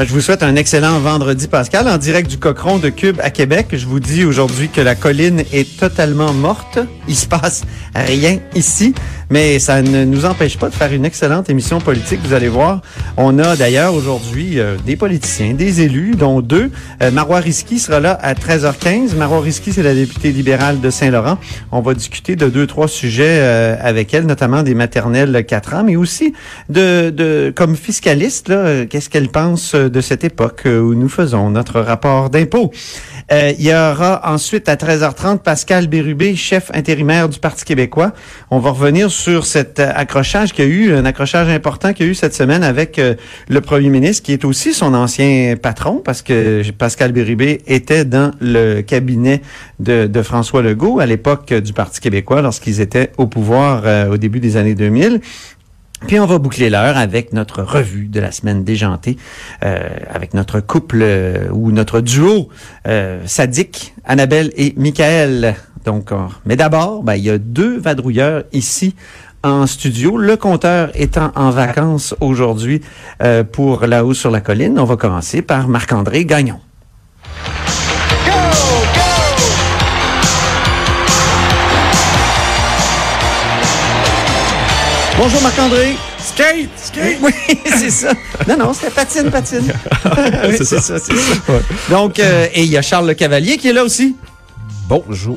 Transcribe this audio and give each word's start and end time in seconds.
Euh, 0.00 0.04
Je 0.06 0.12
vous 0.12 0.20
souhaite 0.20 0.42
un 0.42 0.56
excellent 0.56 0.98
vendredi, 1.00 1.46
Pascal, 1.46 1.88
en 1.88 1.98
direct 1.98 2.30
du 2.30 2.38
Cochon 2.38 2.78
de 2.78 2.88
Cube 2.88 3.20
à 3.22 3.30
Québec. 3.30 3.68
Je 3.72 3.86
vous 3.86 4.00
dis 4.00 4.24
aujourd'hui 4.24 4.68
que 4.68 4.80
la 4.80 4.94
colline 4.94 5.44
est 5.52 5.78
totalement 5.78 6.32
morte. 6.32 6.78
Il 7.08 7.16
se 7.16 7.26
passe 7.26 7.64
rien 7.94 8.38
ici, 8.54 8.94
mais 9.30 9.58
ça 9.58 9.80
ne 9.82 10.04
nous 10.04 10.26
empêche 10.26 10.58
pas 10.58 10.68
de 10.68 10.74
faire 10.74 10.92
une 10.92 11.04
excellente 11.04 11.48
émission 11.48 11.80
politique. 11.80 12.20
Vous 12.24 12.34
allez 12.34 12.48
voir, 12.48 12.82
on 13.16 13.38
a 13.38 13.56
d'ailleurs 13.56 13.94
aujourd'hui 13.94 14.58
euh, 14.58 14.76
des 14.84 14.96
politiciens, 14.96 15.54
des 15.54 15.80
élus, 15.80 16.16
dont 16.16 16.40
deux. 16.40 16.70
Euh, 17.02 17.10
Marois 17.10 17.38
Risky 17.38 17.78
sera 17.78 18.00
là 18.00 18.18
à 18.20 18.34
13h15. 18.34 19.14
Marois 19.16 19.40
Risky, 19.40 19.72
c'est 19.72 19.82
la 19.82 19.94
députée 19.94 20.32
libérale 20.32 20.80
de 20.80 20.90
Saint-Laurent. 20.90 21.38
On 21.72 21.80
va 21.80 21.94
discuter 21.94 22.36
de 22.36 22.48
deux, 22.48 22.66
trois 22.66 22.88
sujets 22.88 23.38
euh, 23.40 23.76
avec 23.80 24.12
elle, 24.12 24.26
notamment 24.26 24.62
des 24.62 24.74
maternelles 24.74 25.44
4 25.46 25.74
ans, 25.74 25.84
mais 25.84 25.96
aussi 25.96 26.34
de, 26.68 27.10
de 27.10 27.52
comme 27.54 27.76
fiscaliste, 27.76 28.48
là, 28.48 28.56
euh, 28.56 28.86
qu'est-ce 28.86 29.08
qu'elle 29.08 29.28
pense 29.28 29.74
euh, 29.74 29.88
de 29.88 30.00
cette 30.00 30.24
époque 30.24 30.62
euh, 30.66 30.80
où 30.80 30.94
nous 30.94 31.08
faisons 31.08 31.50
notre 31.50 31.80
rapport 31.80 32.30
d'impôt. 32.30 32.70
Euh, 33.32 33.52
il 33.58 33.64
y 33.64 33.72
aura 33.72 34.22
ensuite 34.24 34.68
à 34.68 34.74
13h30 34.74 35.38
Pascal 35.38 35.86
Bérubé, 35.86 36.34
chef 36.34 36.70
intérimaire 36.74 37.28
du 37.28 37.38
Parti 37.38 37.64
québécois. 37.64 38.12
On 38.50 38.58
va 38.58 38.70
revenir 38.70 39.10
cet 39.42 39.80
euh, 39.80 39.92
accrochage 39.94 40.52
qu'il 40.52 40.64
y 40.64 40.68
a 40.68 40.70
eu, 40.70 40.94
un 40.94 41.04
accrochage 41.04 41.48
important 41.48 41.92
qu'il 41.92 42.06
y 42.06 42.08
a 42.08 42.12
eu 42.12 42.14
cette 42.14 42.34
semaine 42.34 42.62
avec 42.62 42.98
euh, 42.98 43.14
le 43.48 43.60
premier 43.60 43.88
ministre, 43.88 44.22
qui 44.22 44.32
est 44.32 44.44
aussi 44.44 44.72
son 44.72 44.94
ancien 44.94 45.56
patron, 45.60 46.00
parce 46.04 46.22
que 46.22 46.62
Pascal 46.72 47.12
Bérubé 47.12 47.60
était 47.66 48.04
dans 48.04 48.32
le 48.40 48.80
cabinet 48.80 49.42
de, 49.78 50.22
François 50.22 50.62
Legault 50.62 51.00
à 51.00 51.06
l'époque 51.06 51.52
du 51.52 51.72
Parti 51.72 52.00
québécois, 52.00 52.42
lorsqu'ils 52.42 52.80
étaient 52.80 53.12
au 53.18 53.26
pouvoir 53.26 53.82
euh, 53.84 54.10
au 54.10 54.16
début 54.16 54.40
des 54.40 54.56
années 54.56 54.74
2000. 54.74 55.20
Puis 56.06 56.18
on 56.18 56.26
va 56.26 56.38
boucler 56.38 56.70
l'heure 56.70 56.96
avec 56.96 57.32
notre 57.32 57.62
revue 57.62 58.06
de 58.06 58.20
la 58.20 58.32
semaine 58.32 58.64
déjantée, 58.64 59.16
euh, 59.64 59.88
avec 60.12 60.34
notre 60.34 60.60
couple 60.60 61.00
euh, 61.02 61.48
ou 61.52 61.72
notre 61.72 62.00
duo 62.00 62.48
euh, 62.88 63.24
Annabelle 64.04 64.52
et 64.56 64.74
Michael. 64.76 65.56
Donc, 65.84 66.10
mais 66.44 66.56
d'abord, 66.56 67.02
ben, 67.02 67.14
il 67.14 67.24
y 67.24 67.30
a 67.30 67.38
deux 67.38 67.78
vadrouilleurs 67.78 68.44
ici 68.52 68.94
en 69.42 69.66
studio. 69.66 70.16
Le 70.16 70.36
compteur 70.36 70.90
étant 70.94 71.32
en 71.34 71.50
vacances 71.50 72.14
aujourd'hui 72.20 72.80
euh, 73.22 73.44
pour 73.44 73.86
là-haut 73.86 74.14
sur 74.14 74.30
la 74.30 74.40
colline, 74.40 74.78
on 74.78 74.84
va 74.84 74.96
commencer 74.96 75.42
par 75.42 75.68
Marc-André 75.68 76.24
Gagnon. 76.24 76.60
Bonjour 85.22 85.42
Marc-André. 85.42 85.96
Skate! 86.18 86.70
Skate! 86.76 87.18
Oui, 87.22 87.30
c'est 87.76 87.90
ça. 87.90 88.12
Non, 88.48 88.56
non, 88.56 88.72
c'était 88.72 88.90
patine, 88.90 89.30
patine. 89.30 89.70
Oui, 90.48 90.54
C'est 90.56 90.64
ça. 90.64 90.80
c'est 90.80 90.98
ça. 90.98 91.12
Donc, 91.90 92.18
euh, 92.18 92.46
et 92.54 92.62
il 92.62 92.70
y 92.70 92.78
a 92.78 92.82
Charles 92.82 93.06
Le 93.06 93.12
Cavalier 93.12 93.58
qui 93.58 93.68
est 93.68 93.74
là 93.74 93.84
aussi. 93.84 94.16
Bonjour. 94.88 95.36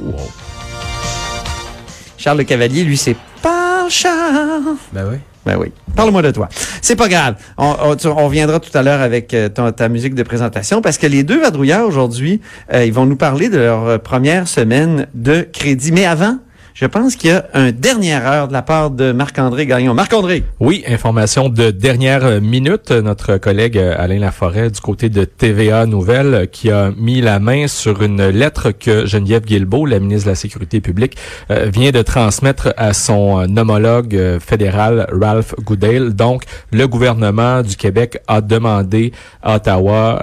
Charles 2.18 2.38
Le 2.38 2.44
Cavalier, 2.46 2.86
lui, 2.86 2.96
c'est 2.96 3.18
pas 3.42 3.88
Charles. 3.90 4.78
Ben 4.94 5.06
oui. 5.12 5.18
Ben 5.46 5.58
oui. 5.60 5.74
Parle-moi 5.98 6.22
de 6.22 6.32
toi. 6.32 6.48
C'est 6.82 6.96
pas 6.96 7.10
grave. 7.10 7.36
On, 7.58 7.76
on, 7.82 7.96
tu- 7.98 8.08
on 8.08 8.16
reviendra 8.28 8.62
tout 8.62 8.76
à 8.78 8.82
l'heure 8.84 9.02
avec 9.02 9.34
euh, 9.34 9.50
ton- 9.50 9.74
ta 9.74 9.90
musique 9.90 10.16
de 10.16 10.24
présentation 10.24 10.82
parce 10.82 10.98
que 10.98 11.08
les 11.08 11.24
deux 11.24 11.42
vadrouilleurs 11.42 11.86
aujourd'hui, 11.86 12.40
euh, 12.74 12.86
ils 12.86 12.94
vont 12.94 13.06
nous 13.06 13.18
parler 13.18 13.50
de 13.50 13.58
leur 13.58 14.00
première 14.02 14.48
semaine 14.48 15.08
de 15.14 15.42
crédit. 15.42 15.92
Mais 15.92 16.06
avant, 16.06 16.38
je 16.74 16.88
pense 16.88 17.16
qu'il 17.16 17.30
y 17.30 17.34
a 17.34 17.46
un 17.54 17.72
dernière 17.72 18.26
heure 18.28 18.48
de 18.48 18.54
la 18.54 18.64
part 18.64 18.90
de 18.90 19.12
Marc-André 19.12 19.68
Gagnon. 19.68 19.94
Marc-André. 19.94 20.44
Oui, 20.60 20.84
information 20.88 21.48
de 21.48 21.70
dernière 21.70 22.42
minute. 22.42 22.90
Notre 22.90 23.38
collègue 23.38 23.78
euh, 23.78 23.96
Alain 23.96 24.18
Laforêt 24.18 24.72
du 24.72 24.82
côté 24.82 25.10
de 25.10 25.24
TVA 25.24 25.86
Nouvelles 25.86 26.34
euh, 26.34 26.46
qui 26.48 26.72
a 26.72 26.92
mis 26.98 27.22
la 27.22 27.40
main 27.40 27.68
sur 27.68 28.02
une 28.02 28.28
lettre 28.28 28.72
que 28.72 29.06
Geneviève 29.06 29.46
Guilbeault, 29.46 29.86
la 29.86 30.00
ministre 30.00 30.26
de 30.26 30.32
la 30.32 30.36
Sécurité 30.36 30.82
publique, 30.82 31.16
euh, 31.52 31.70
vient 31.72 31.92
de 31.92 32.02
transmettre 32.02 32.74
à 32.76 32.94
son 32.94 33.56
homologue 33.56 34.40
fédéral 34.40 35.08
Ralph 35.12 35.54
Goodale. 35.60 36.14
Donc, 36.14 36.44
le 36.72 36.88
gouvernement 36.88 37.62
du 37.62 37.76
Québec 37.76 38.20
a 38.28 38.42
demandé 38.42 39.12
à 39.44 39.58
Ottawa 39.58 40.22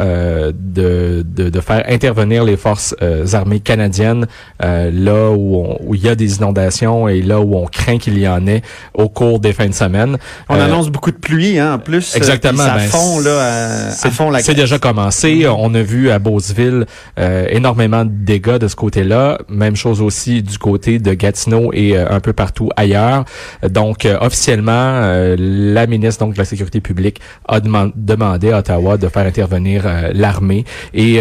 de, 0.53 1.25
faire 1.61 1.85
intervenir 1.89 2.43
les 2.45 2.57
forces 2.57 2.95
armées 3.33 3.61
canadiennes 3.61 4.27
là 4.61 5.31
où, 5.31 5.77
où 5.81 5.95
il 5.95 6.03
y 6.03 6.09
a 6.09 6.15
des 6.15 6.40
inondations 6.41 7.09
et 7.09 7.23
là 7.23 7.41
où 7.41 7.55
on 7.57 7.67
craint 7.67 7.99
qu'il 7.99 8.19
y 8.19 8.27
en 8.27 8.47
ait 8.47 8.63
au 8.95 9.09
cours 9.09 9.41
des 9.41 9.53
fins 9.53 9.69
de 9.69 9.75
semaine. 9.75 10.17
On 10.49 10.57
Euh, 10.57 10.65
annonce 10.65 10.89
beaucoup 10.91 11.11
de 11.13 11.17
pluie, 11.19 11.59
hein, 11.59 11.75
en 11.75 11.79
plus. 11.79 12.15
euh, 12.15 12.17
Exactement, 12.17 12.65
ça 12.65 12.75
ben, 12.77 12.89
fond, 12.89 13.21
là, 13.21 13.39
à, 13.41 13.89
à 13.91 14.11
fond 14.11 14.31
la 14.31 14.41
C'est 14.41 14.55
déjà 14.55 14.79
commencé. 14.79 15.47
On 15.49 15.75
a 15.75 15.83
vu 15.83 16.11
à 16.11 16.19
Beauceville 16.19 16.87
euh, 17.19 17.47
énormément 17.51 18.05
de 18.05 18.11
dégâts 18.13 18.57
de 18.59 18.69
ce 18.69 18.77
côté-là. 18.77 19.39
Même 19.49 19.77
chose 19.77 20.01
aussi 20.01 20.43
du 20.43 20.59
côté 20.59 20.99
de 20.99 21.13
Gatineau 21.15 21.71
et 21.73 21.97
euh, 21.97 22.07
un 22.11 22.21
peu 22.21 22.33
partout 22.33 22.71
ailleurs. 22.77 23.25
Donc, 23.69 24.05
euh, 24.07 24.17
officiellement, 24.21 24.73
euh, 24.73 25.37
la 25.39 25.87
ministre 25.87 26.25
donc 26.25 26.35
de 26.35 26.39
la 26.39 26.45
Sécurité 26.45 26.81
publique 26.81 27.21
a 27.49 27.61
deman- 27.61 27.93
demandé 27.95 28.51
à 28.53 28.59
Ottawa 28.59 28.97
de 28.97 29.09
faire 29.09 29.27
intervenir 29.27 29.85
l'armée 30.15 30.65
et 30.95 31.21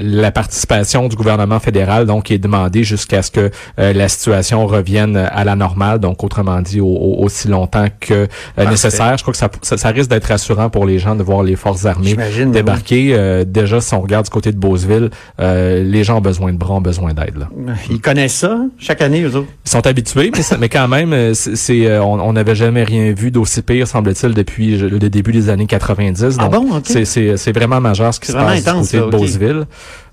la 0.00 0.30
participation 0.30 1.08
du 1.08 1.16
gouvernement 1.16 1.60
fédéral 1.60 2.06
donc 2.06 2.30
est 2.30 2.38
demandée 2.38 2.84
jusqu'à 2.84 3.22
ce 3.22 3.30
que 3.30 3.50
la 3.76 4.08
situation 4.08 4.57
revienne 4.66 5.16
à 5.16 5.44
la 5.44 5.56
normale. 5.56 5.98
Donc, 5.98 6.22
autrement 6.24 6.60
dit, 6.60 6.80
au- 6.80 6.86
au- 6.86 7.22
aussi 7.24 7.48
longtemps 7.48 7.86
que 8.00 8.14
euh, 8.14 8.26
nécessaire. 8.70 9.16
Je 9.16 9.22
crois 9.22 9.32
que 9.32 9.38
ça, 9.38 9.48
ça, 9.62 9.76
ça 9.76 9.88
risque 9.90 10.10
d'être 10.10 10.26
rassurant 10.26 10.70
pour 10.70 10.86
les 10.86 10.98
gens 10.98 11.14
de 11.14 11.22
voir 11.22 11.42
les 11.42 11.56
forces 11.56 11.84
armées 11.86 12.14
débarquer. 12.52 13.14
Euh, 13.14 13.44
déjà, 13.46 13.80
si 13.80 13.94
on 13.94 14.00
regarde 14.00 14.24
du 14.24 14.30
côté 14.30 14.52
de 14.52 14.58
Beauceville, 14.58 15.10
euh, 15.40 15.82
les 15.82 16.04
gens 16.04 16.18
ont 16.18 16.22
besoin 16.22 16.52
de 16.52 16.58
bras, 16.58 16.74
ont 16.74 16.80
besoin 16.80 17.12
d'aide. 17.14 17.46
Ils 17.90 18.00
connaissent 18.00 18.34
ça, 18.34 18.52
hein, 18.52 18.70
chaque 18.78 19.02
année, 19.02 19.22
eux 19.22 19.36
autres. 19.36 19.48
Ils 19.66 19.70
sont 19.70 19.86
habitués, 19.86 20.30
mais, 20.34 20.42
ça- 20.42 20.56
mais 20.58 20.68
quand 20.68 20.88
même, 20.88 21.34
c'est, 21.34 21.98
on 22.00 22.32
n'avait 22.32 22.54
jamais 22.54 22.84
rien 22.84 23.12
vu 23.12 23.30
d'aussi 23.30 23.62
pire, 23.62 23.86
semble-t-il, 23.86 24.34
depuis 24.34 24.76
le 24.78 24.98
début 25.08 25.32
des 25.32 25.48
années 25.48 25.66
90. 25.66 26.36
Ah 26.38 26.48
Donc, 26.48 26.68
bon, 26.68 26.82
c'est, 26.84 27.52
vraiment 27.52 27.80
majeur 27.80 28.12
ce 28.14 28.20
qui 28.20 28.28
se 28.28 28.32
passe 28.32 28.66
intense, 28.68 28.90
du 28.92 28.98
côté 29.00 29.10
de. 29.10 29.16
Beauceville. 29.18 29.66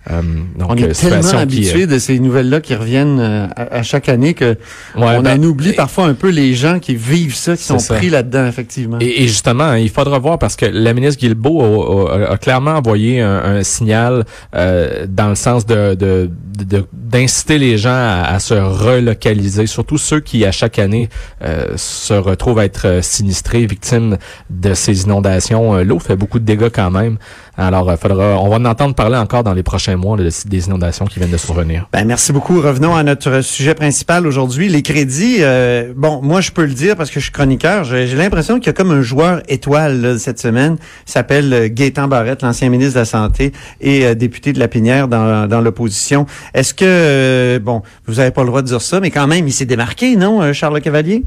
Donc, 0.09 0.69
On 0.69 0.73
euh, 0.77 0.87
est 0.89 0.93
situation 0.93 1.21
tellement 1.31 1.45
qui, 1.47 1.83
euh, 1.83 1.87
de 1.87 1.97
ces 1.99 2.19
nouvelles-là 2.19 2.61
qui 2.61 2.75
reviennent 2.75 3.19
euh, 3.19 3.47
à, 3.55 3.77
à 3.77 3.83
chaque 3.83 4.07
année 4.09 4.33
que 4.33 4.55
Ouais, 4.95 5.15
on 5.17 5.21
ben, 5.21 5.39
en 5.39 5.43
oublie 5.43 5.73
parfois 5.73 6.05
un 6.05 6.13
peu 6.13 6.29
les 6.29 6.53
gens 6.53 6.79
qui 6.79 6.95
vivent 6.95 7.35
ça, 7.35 7.57
qui 7.57 7.63
sont 7.63 7.79
ça. 7.79 7.95
pris 7.95 8.09
là-dedans, 8.09 8.45
effectivement. 8.47 8.97
Et, 9.01 9.23
et 9.23 9.27
justement, 9.27 9.73
il 9.73 9.89
faudra 9.89 10.19
voir 10.19 10.37
parce 10.37 10.55
que 10.55 10.65
la 10.65 10.93
ministre 10.93 11.19
Guilbeault 11.19 12.07
a, 12.07 12.13
a- 12.27 12.31
a 12.33 12.37
clairement 12.37 12.71
envoyé 12.75 13.21
un, 13.21 13.35
un 13.57 13.63
signal 13.63 14.25
euh, 14.55 15.05
dans 15.09 15.29
le 15.29 15.35
sens 15.35 15.65
de 15.65 15.95
de- 15.95 16.29
de- 16.63 16.85
d'inciter 16.93 17.57
les 17.57 17.77
gens 17.77 17.89
à, 17.89 18.23
à 18.29 18.39
se 18.39 18.53
relocaliser, 18.53 19.65
surtout 19.67 19.97
ceux 19.97 20.19
qui 20.19 20.45
à 20.45 20.51
chaque 20.51 20.79
année 20.79 21.09
euh, 21.43 21.73
se 21.75 22.13
retrouvent 22.13 22.59
à 22.59 22.65
être 22.65 22.87
euh, 22.87 23.01
sinistrés, 23.01 23.65
victimes 23.65 24.17
de 24.49 24.73
ces 24.73 25.03
inondations. 25.03 25.75
Euh, 25.75 25.83
L'eau 25.83 25.99
fait 25.99 26.15
beaucoup 26.15 26.39
de 26.39 26.45
dégâts 26.45 26.69
quand 26.73 26.91
même. 26.91 27.17
Alors, 27.57 27.89
euh, 27.89 27.95
faudra, 27.95 28.37
on 28.41 28.49
va 28.49 28.57
en 28.57 28.65
entendre 28.65 28.93
parler 28.95 29.15
encore 29.17 29.43
dans 29.43 29.53
les 29.53 29.63
prochains 29.63 29.95
mois 29.95 30.17
de- 30.17 30.29
des 30.47 30.65
inondations 30.67 31.05
qui 31.05 31.19
viennent 31.19 31.31
de 31.31 31.37
survenir. 31.37 31.87
Ben, 31.93 32.05
merci 32.05 32.33
beaucoup. 32.33 32.59
Revenons 32.59 32.95
à 32.95 33.03
notre 33.03 33.39
sujet 33.41 33.73
principal 33.73 34.27
aujourd'hui, 34.27 34.67
les 34.67 34.81
crédits. 34.81 35.37
Euh, 35.39 35.93
bon, 35.95 36.19
moi, 36.21 36.41
je 36.41 36.51
peux 36.51 36.65
le 36.65 36.73
dire 36.73 36.95
parce 36.97 37.09
que 37.09 37.19
je 37.21 37.25
suis 37.25 37.31
chroniqueur. 37.31 37.85
J'ai 37.85 38.07
l'impression 38.15 38.55
qu'il 38.59 38.67
y 38.67 38.69
a 38.69 38.73
comme 38.73 38.91
un 38.91 39.01
joueur 39.01 39.41
étoile 39.47 40.01
là, 40.01 40.17
cette 40.19 40.39
semaine. 40.39 40.75
Il 41.07 41.11
s'appelle 41.11 41.53
euh, 41.53 41.67
Gaétan 41.71 42.07
Barrette, 42.09 42.41
l'ancien 42.41 42.69
ministre 42.69 42.95
de 42.95 42.99
la 42.99 43.05
Santé 43.05 43.53
et 43.79 44.05
euh, 44.05 44.15
député 44.15 44.51
de 44.51 44.59
la 44.59 44.67
Pinière 44.67 45.07
dans, 45.07 45.47
dans 45.47 45.61
l'opposition. 45.61 46.25
Est-ce 46.53 46.73
que, 46.73 47.57
bon, 47.59 47.81
vous 48.05 48.19
avez 48.19 48.31
pas 48.31 48.41
le 48.41 48.47
droit 48.47 48.61
de 48.63 48.67
dire 48.67 48.81
ça, 48.81 48.99
mais 48.99 49.11
quand 49.11 49.27
même, 49.27 49.47
il 49.47 49.53
s'est 49.53 49.65
démarqué, 49.65 50.17
non, 50.17 50.51
Charles 50.53 50.81
Cavalier? 50.81 51.23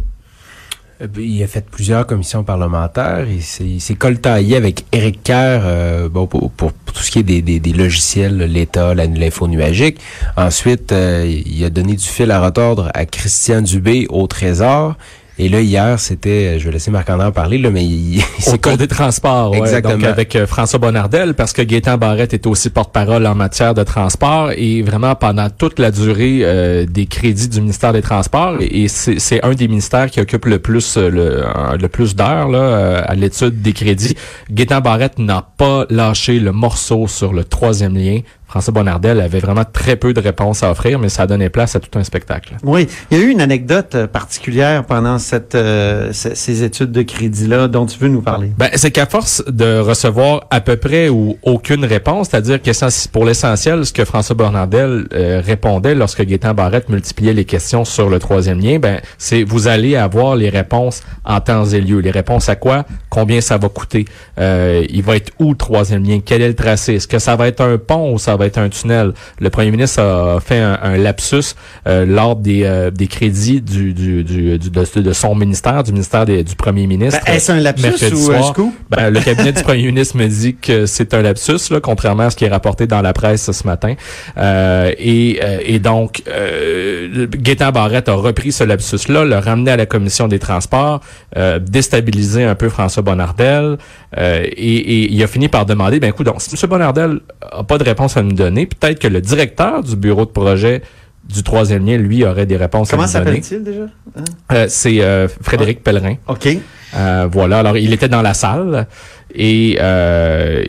Euh, 1.02 1.06
Il 1.18 1.42
a 1.42 1.46
fait 1.46 1.64
plusieurs 1.64 2.06
commissions 2.06 2.44
parlementaires. 2.44 3.26
Il 3.28 3.42
s'est, 3.42 3.64
il 3.64 3.80
s'est 3.80 3.94
coltaillé 3.94 4.56
avec 4.56 4.84
Éric 4.92 5.22
Kerr 5.22 5.60
euh, 5.64 6.08
bon, 6.08 6.26
pour, 6.26 6.50
pour- 6.50 6.72
pour 6.72 6.92
tout 6.94 7.02
ce 7.02 7.10
qui 7.10 7.20
est 7.20 7.22
des, 7.22 7.42
des, 7.42 7.60
des 7.60 7.72
logiciels, 7.72 8.38
l'État, 8.38 8.94
l'info 8.94 9.46
nuagique. 9.46 10.00
Ensuite, 10.36 10.92
euh, 10.92 11.24
il 11.46 11.64
a 11.64 11.70
donné 11.70 11.94
du 11.94 12.04
fil 12.04 12.30
à 12.30 12.40
retordre 12.40 12.90
à 12.94 13.06
Christian 13.06 13.62
Dubé 13.62 14.06
au 14.08 14.26
Trésor. 14.26 14.96
Et 15.40 15.48
là, 15.48 15.60
hier, 15.60 16.00
c'était, 16.00 16.58
je 16.58 16.64
vais 16.64 16.72
laisser 16.72 16.90
Marc-André 16.90 17.26
en 17.26 17.32
parler, 17.32 17.58
là, 17.58 17.70
mais 17.70 17.84
il, 17.84 18.20
Au 18.52 18.58
cours 18.58 18.76
des 18.76 18.88
transports, 18.88 19.52
ouais. 19.52 19.58
Exactement. 19.58 19.94
Donc, 19.94 20.04
avec 20.04 20.34
euh, 20.34 20.46
François 20.48 20.80
Bonnardel, 20.80 21.34
parce 21.34 21.52
que 21.52 21.62
Gaétan 21.62 21.96
Barrette 21.96 22.34
est 22.34 22.46
aussi 22.46 22.70
porte-parole 22.70 23.24
en 23.24 23.36
matière 23.36 23.72
de 23.72 23.84
transport 23.84 24.50
et 24.56 24.82
vraiment 24.82 25.14
pendant 25.14 25.48
toute 25.48 25.78
la 25.78 25.92
durée 25.92 26.40
euh, 26.42 26.86
des 26.86 27.06
crédits 27.06 27.48
du 27.48 27.60
ministère 27.60 27.92
des 27.92 28.02
Transports. 28.02 28.56
Et, 28.60 28.82
et 28.84 28.88
c'est 28.88 29.44
un 29.44 29.54
des 29.54 29.68
ministères 29.68 30.10
qui 30.10 30.20
occupe 30.20 30.46
le 30.46 30.58
plus 30.58 30.96
euh, 30.96 31.08
le, 31.08 31.44
le 31.80 31.88
plus 31.88 32.16
d'heures 32.16 32.48
là, 32.48 32.98
à 32.98 33.14
l'étude 33.14 33.62
des 33.62 33.72
crédits. 33.72 34.16
Gaétan 34.50 34.80
Barrette 34.80 35.18
n'a 35.18 35.46
pas 35.56 35.86
lâché 35.88 36.40
le 36.40 36.50
morceau 36.52 37.06
sur 37.06 37.32
le 37.32 37.44
troisième 37.44 37.96
lien. 37.96 38.20
François 38.48 38.72
Bonnardel 38.72 39.20
avait 39.20 39.40
vraiment 39.40 39.64
très 39.70 39.96
peu 39.96 40.14
de 40.14 40.20
réponses 40.20 40.62
à 40.62 40.70
offrir, 40.70 40.98
mais 40.98 41.08
ça 41.10 41.22
a 41.24 41.26
donné 41.26 41.50
place 41.50 41.76
à 41.76 41.80
tout 41.80 41.96
un 41.98 42.02
spectacle. 42.04 42.56
Oui, 42.62 42.88
il 43.10 43.18
y 43.18 43.20
a 43.20 43.24
eu 43.24 43.28
une 43.28 43.40
anecdote 43.42 43.94
euh, 43.94 44.06
particulière 44.06 44.84
pendant 44.84 45.18
cette 45.18 45.54
euh, 45.54 46.12
ce- 46.12 46.34
ces 46.34 46.62
études 46.62 46.90
de 46.92 47.02
crédit-là 47.02 47.68
dont 47.68 47.84
tu 47.86 47.98
veux 47.98 48.08
nous 48.08 48.22
parler. 48.22 48.50
Ben, 48.56 48.70
c'est 48.74 48.90
qu'à 48.90 49.04
force 49.06 49.44
de 49.46 49.78
recevoir 49.80 50.46
à 50.50 50.60
peu 50.62 50.76
près 50.76 51.08
ou 51.10 51.36
aucune 51.42 51.84
réponse, 51.84 52.28
c'est-à-dire 52.30 52.62
que 52.62 52.70
pour 53.12 53.24
l'essentiel, 53.26 53.84
ce 53.84 53.92
que 53.92 54.04
François 54.06 54.34
Bernardel 54.36 55.06
euh, 55.12 55.42
répondait 55.44 55.94
lorsque 55.94 56.22
Gaétan 56.22 56.54
Barrette 56.54 56.88
multipliait 56.88 57.34
les 57.34 57.44
questions 57.44 57.84
sur 57.84 58.08
le 58.08 58.18
troisième 58.18 58.60
lien, 58.60 58.78
ben, 58.78 59.00
c'est 59.18 59.42
vous 59.44 59.68
allez 59.68 59.94
avoir 59.96 60.36
les 60.36 60.48
réponses 60.48 61.02
en 61.24 61.40
temps 61.40 61.66
et 61.66 61.80
lieu. 61.82 61.98
Les 61.98 62.10
réponses 62.10 62.48
à 62.48 62.56
quoi? 62.56 62.84
Combien 63.10 63.40
ça 63.42 63.58
va 63.58 63.68
coûter? 63.68 64.06
Euh, 64.38 64.84
il 64.88 65.02
va 65.02 65.16
être 65.16 65.32
où 65.38 65.50
le 65.50 65.56
troisième 65.56 66.02
lien? 66.04 66.20
Quel 66.24 66.40
est 66.40 66.48
le 66.48 66.54
tracé? 66.54 66.94
Est-ce 66.94 67.08
que 67.08 67.18
ça 67.18 67.36
va 67.36 67.48
être 67.48 67.60
un 67.60 67.76
pont 67.76 68.12
ou 68.14 68.18
ça 68.18 68.36
va 68.38 68.46
être 68.46 68.56
un 68.58 68.70
tunnel? 68.70 69.12
Le 69.40 69.50
premier 69.50 69.70
ministre 69.70 70.00
a 70.00 70.40
fait 70.40 70.58
un, 70.58 70.78
un 70.82 70.96
lapsus 70.96 71.54
euh, 71.86 72.06
lors 72.06 72.36
des, 72.36 72.62
euh, 72.64 72.90
des 72.90 73.06
crédits 73.06 73.60
du, 73.60 73.92
du, 73.92 74.24
du, 74.24 74.58
du- 74.58 74.70
de, 74.70 75.00
de 75.00 75.12
son 75.12 75.34
ministère, 75.34 75.82
du 75.82 75.92
ministère 75.92 76.24
des- 76.24 76.44
du 76.44 76.54
premier 76.56 76.86
ministre. 76.86 77.20
Ben, 77.26 77.34
Est-ce 77.34 77.52
un 77.52 77.60
lapsus 77.60 77.88
ou 78.14 78.30
un 78.30 78.38
soir. 78.40 78.44
scoop? 78.54 78.72
Ben, 78.88 79.10
le 79.10 79.20
cabinet 79.20 79.52
du 79.52 79.62
premier 79.62 79.84
ministre 79.86 80.16
me 80.16 80.26
dit 80.28 80.56
que 80.56 80.86
c'est 80.86 81.12
un 81.12 81.20
lapsus, 81.22 81.70
là, 81.70 81.80
contrairement 81.80 82.24
à 82.24 82.30
ce 82.30 82.36
qui 82.36 82.44
est 82.46 82.48
rapporté 82.48 82.86
dans 82.86 83.02
la 83.02 83.12
presse 83.12 83.50
ce 83.50 83.66
matin. 83.66 83.94
Euh, 84.38 84.92
et, 84.98 85.40
euh, 85.42 85.58
et 85.64 85.78
donc, 85.78 86.22
euh, 86.28 87.26
Gaétan 87.30 87.70
Barrette 87.72 88.08
a 88.08 88.14
repris 88.14 88.52
ce 88.52 88.64
lapsus-là, 88.64 89.24
l'a 89.24 89.40
ramené 89.40 89.70
à 89.72 89.76
la 89.76 89.86
commission 89.86 90.28
des 90.28 90.38
transports, 90.38 91.00
euh, 91.36 91.58
déstabilisé 91.58 92.44
un 92.44 92.54
peu 92.54 92.68
François 92.68 93.02
Bonnardel, 93.02 93.78
euh, 94.16 94.42
et, 94.44 94.76
et 94.76 95.12
il 95.12 95.22
a 95.22 95.26
fini 95.26 95.48
par 95.48 95.66
demander, 95.66 96.00
ben 96.00 96.08
écoute, 96.08 96.26
donc, 96.26 96.40
si 96.40 96.50
M. 96.54 96.68
Bonnardel 96.70 97.20
a 97.52 97.64
pas 97.64 97.78
de 97.78 97.84
réponse 97.84 98.16
à 98.16 98.22
donner, 98.34 98.66
peut-être 98.66 98.98
que 98.98 99.08
le 99.08 99.20
directeur 99.20 99.82
du 99.82 99.96
bureau 99.96 100.24
de 100.24 100.30
projet 100.30 100.82
du 101.28 101.42
troisième 101.42 101.84
lien, 101.86 101.98
lui, 101.98 102.24
aurait 102.24 102.46
des 102.46 102.56
réponses 102.56 102.90
Comment 102.90 103.02
à 103.02 103.06
s'appelle-t-il 103.06 103.62
déjà? 103.62 103.82
Hein? 104.16 104.24
Euh, 104.52 104.66
c'est 104.68 105.02
euh, 105.02 105.28
Frédéric 105.42 105.82
Pellerin. 105.84 106.14
OK. 106.26 106.48
Euh, 106.96 107.28
voilà. 107.30 107.58
Alors, 107.58 107.76
il 107.76 107.92
était 107.92 108.08
dans 108.08 108.22
la 108.22 108.32
salle 108.32 108.86
et, 109.34 109.76
euh, 109.78 110.64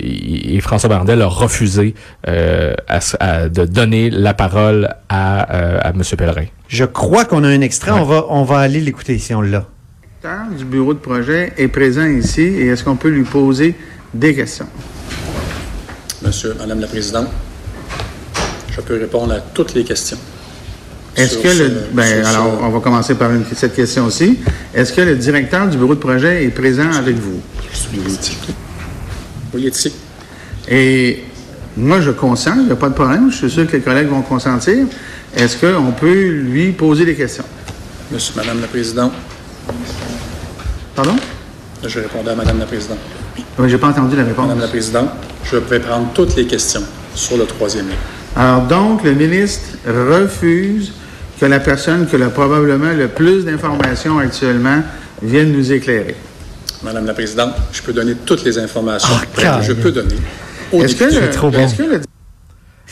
François 0.60 0.90
Bardel 0.90 1.22
a 1.22 1.28
refusé 1.28 1.94
euh, 2.28 2.74
à 2.90 2.98
s- 2.98 3.16
à- 3.22 3.48
de 3.48 3.64
donner 3.64 4.10
la 4.10 4.34
parole 4.34 4.90
à, 5.08 5.56
euh, 5.56 5.80
à 5.82 5.90
M. 5.92 6.02
Pellerin. 6.18 6.46
Je 6.68 6.84
crois 6.84 7.24
qu'on 7.24 7.46
a 7.46 7.48
un 7.48 7.62
extrait. 7.62 7.92
On 7.92 8.04
va 8.04 8.26
on 8.30 8.44
va 8.44 8.60
aller 8.60 8.82
l'écouter 8.82 9.18
si 9.18 9.34
on 9.34 9.42
l'a. 9.42 9.66
directeur 10.22 10.58
du 10.58 10.66
bureau 10.66 10.94
de 10.94 11.00
projet 11.00 11.54
est 11.58 11.70
présent 11.70 12.06
ici 12.06 12.42
et 12.42 12.68
est-ce 12.68 12.84
qu'on 12.84 12.98
peut 12.98 13.08
lui 13.08 13.24
poser 13.24 13.76
des 14.14 14.36
questions? 14.36 14.68
Monsieur, 16.22 16.54
Madame 16.60 16.82
la 16.82 16.88
Présidente, 16.88 17.28
je 18.80 18.84
peux 18.86 19.00
répondre 19.00 19.34
à 19.34 19.40
toutes 19.40 19.74
les 19.74 19.84
questions. 19.84 20.18
Est-ce 21.16 21.38
que 21.38 21.48
le. 21.48 21.54
ce- 21.70 21.94
Ben, 21.94 22.26
alors, 22.26 22.58
ce- 22.60 22.64
on 22.64 22.70
va 22.70 22.80
commencer 22.80 23.16
par 23.16 23.32
une- 23.32 23.44
cette 23.56 23.76
question-ci. 23.76 24.40
Est-ce 24.74 24.94
que 24.94 25.02
le 25.02 25.16
directeur 25.16 25.68
du 25.68 25.78
bureau 25.78 25.96
de 25.96 26.00
projet 26.00 26.46
est 26.46 26.50
présent 26.50 26.92
avec 26.92 27.18
vous? 27.18 27.42
Oui, 27.94 28.00
il 29.56 29.66
est 29.68 29.76
ici. 29.76 29.94
Et 30.70 31.24
moi, 31.76 32.00
je 32.02 32.12
consens, 32.12 32.56
il 32.58 32.66
n'y 32.68 32.72
a 32.72 32.76
pas 32.76 32.90
de 32.90 32.94
problème. 32.94 33.32
Je 33.32 33.38
suis 33.38 33.50
sûr 33.50 33.68
que 33.68 33.74
les 33.76 33.82
collègues 33.82 34.08
vont 34.08 34.22
consentir. 34.22 34.86
Est-ce 35.36 35.58
qu'on 35.58 35.92
peut 35.92 36.28
lui 36.28 36.72
poser 36.72 37.06
des 37.06 37.16
questions? 37.16 37.44
Monsieur, 38.12 38.34
Madame 38.36 38.62
la 38.62 38.68
Présidente, 38.68 39.12
Pardon? 40.96 41.16
je 41.86 42.00
répondais 42.00 42.32
à 42.32 42.36
Madame 42.36 42.60
la 42.60 42.66
Présidente. 42.66 42.98
Oui, 43.58 43.70
j'ai 43.70 43.78
pas 43.78 43.88
entendu 43.90 44.16
la 44.16 44.24
réponse. 44.24 44.46
Madame 44.48 44.62
la 44.62 44.68
Présidente, 44.68 45.10
je 45.44 45.58
vais 45.58 45.80
prendre 45.80 46.08
toutes 46.14 46.36
les 46.36 46.46
questions 46.46 46.82
sur 47.14 47.38
le 47.38 47.46
troisième 47.46 47.88
lien. 47.90 47.96
Alors 48.36 48.62
donc, 48.64 49.04
le 49.04 49.14
ministre 49.14 49.78
refuse 49.88 50.94
que 51.40 51.46
la 51.46 51.60
personne 51.60 52.08
qui 52.08 52.16
a 52.22 52.30
probablement 52.30 52.92
le 52.94 53.08
plus 53.08 53.46
d'informations 53.46 54.20
actuellement 54.20 54.82
vienne 55.22 55.52
nous 55.52 55.72
éclairer. 55.72 56.16
Madame 56.84 57.06
la 57.06 57.14
Présidente, 57.14 57.54
je 57.74 57.82
peux 57.82 57.94
donner 57.94 58.16
toutes 58.26 58.44
les 58.46 58.58
informations 58.58 59.10
Ah, 59.14 59.26
que 59.26 59.42
je 59.64 59.72
calme. 59.74 59.76
peux 59.82 59.92
donner. 59.92 60.16
Est-ce 60.72 60.96
que, 60.96 61.32
trop 61.34 61.50
bon. 61.50 61.68
que 61.68 61.84
le 61.84 62.02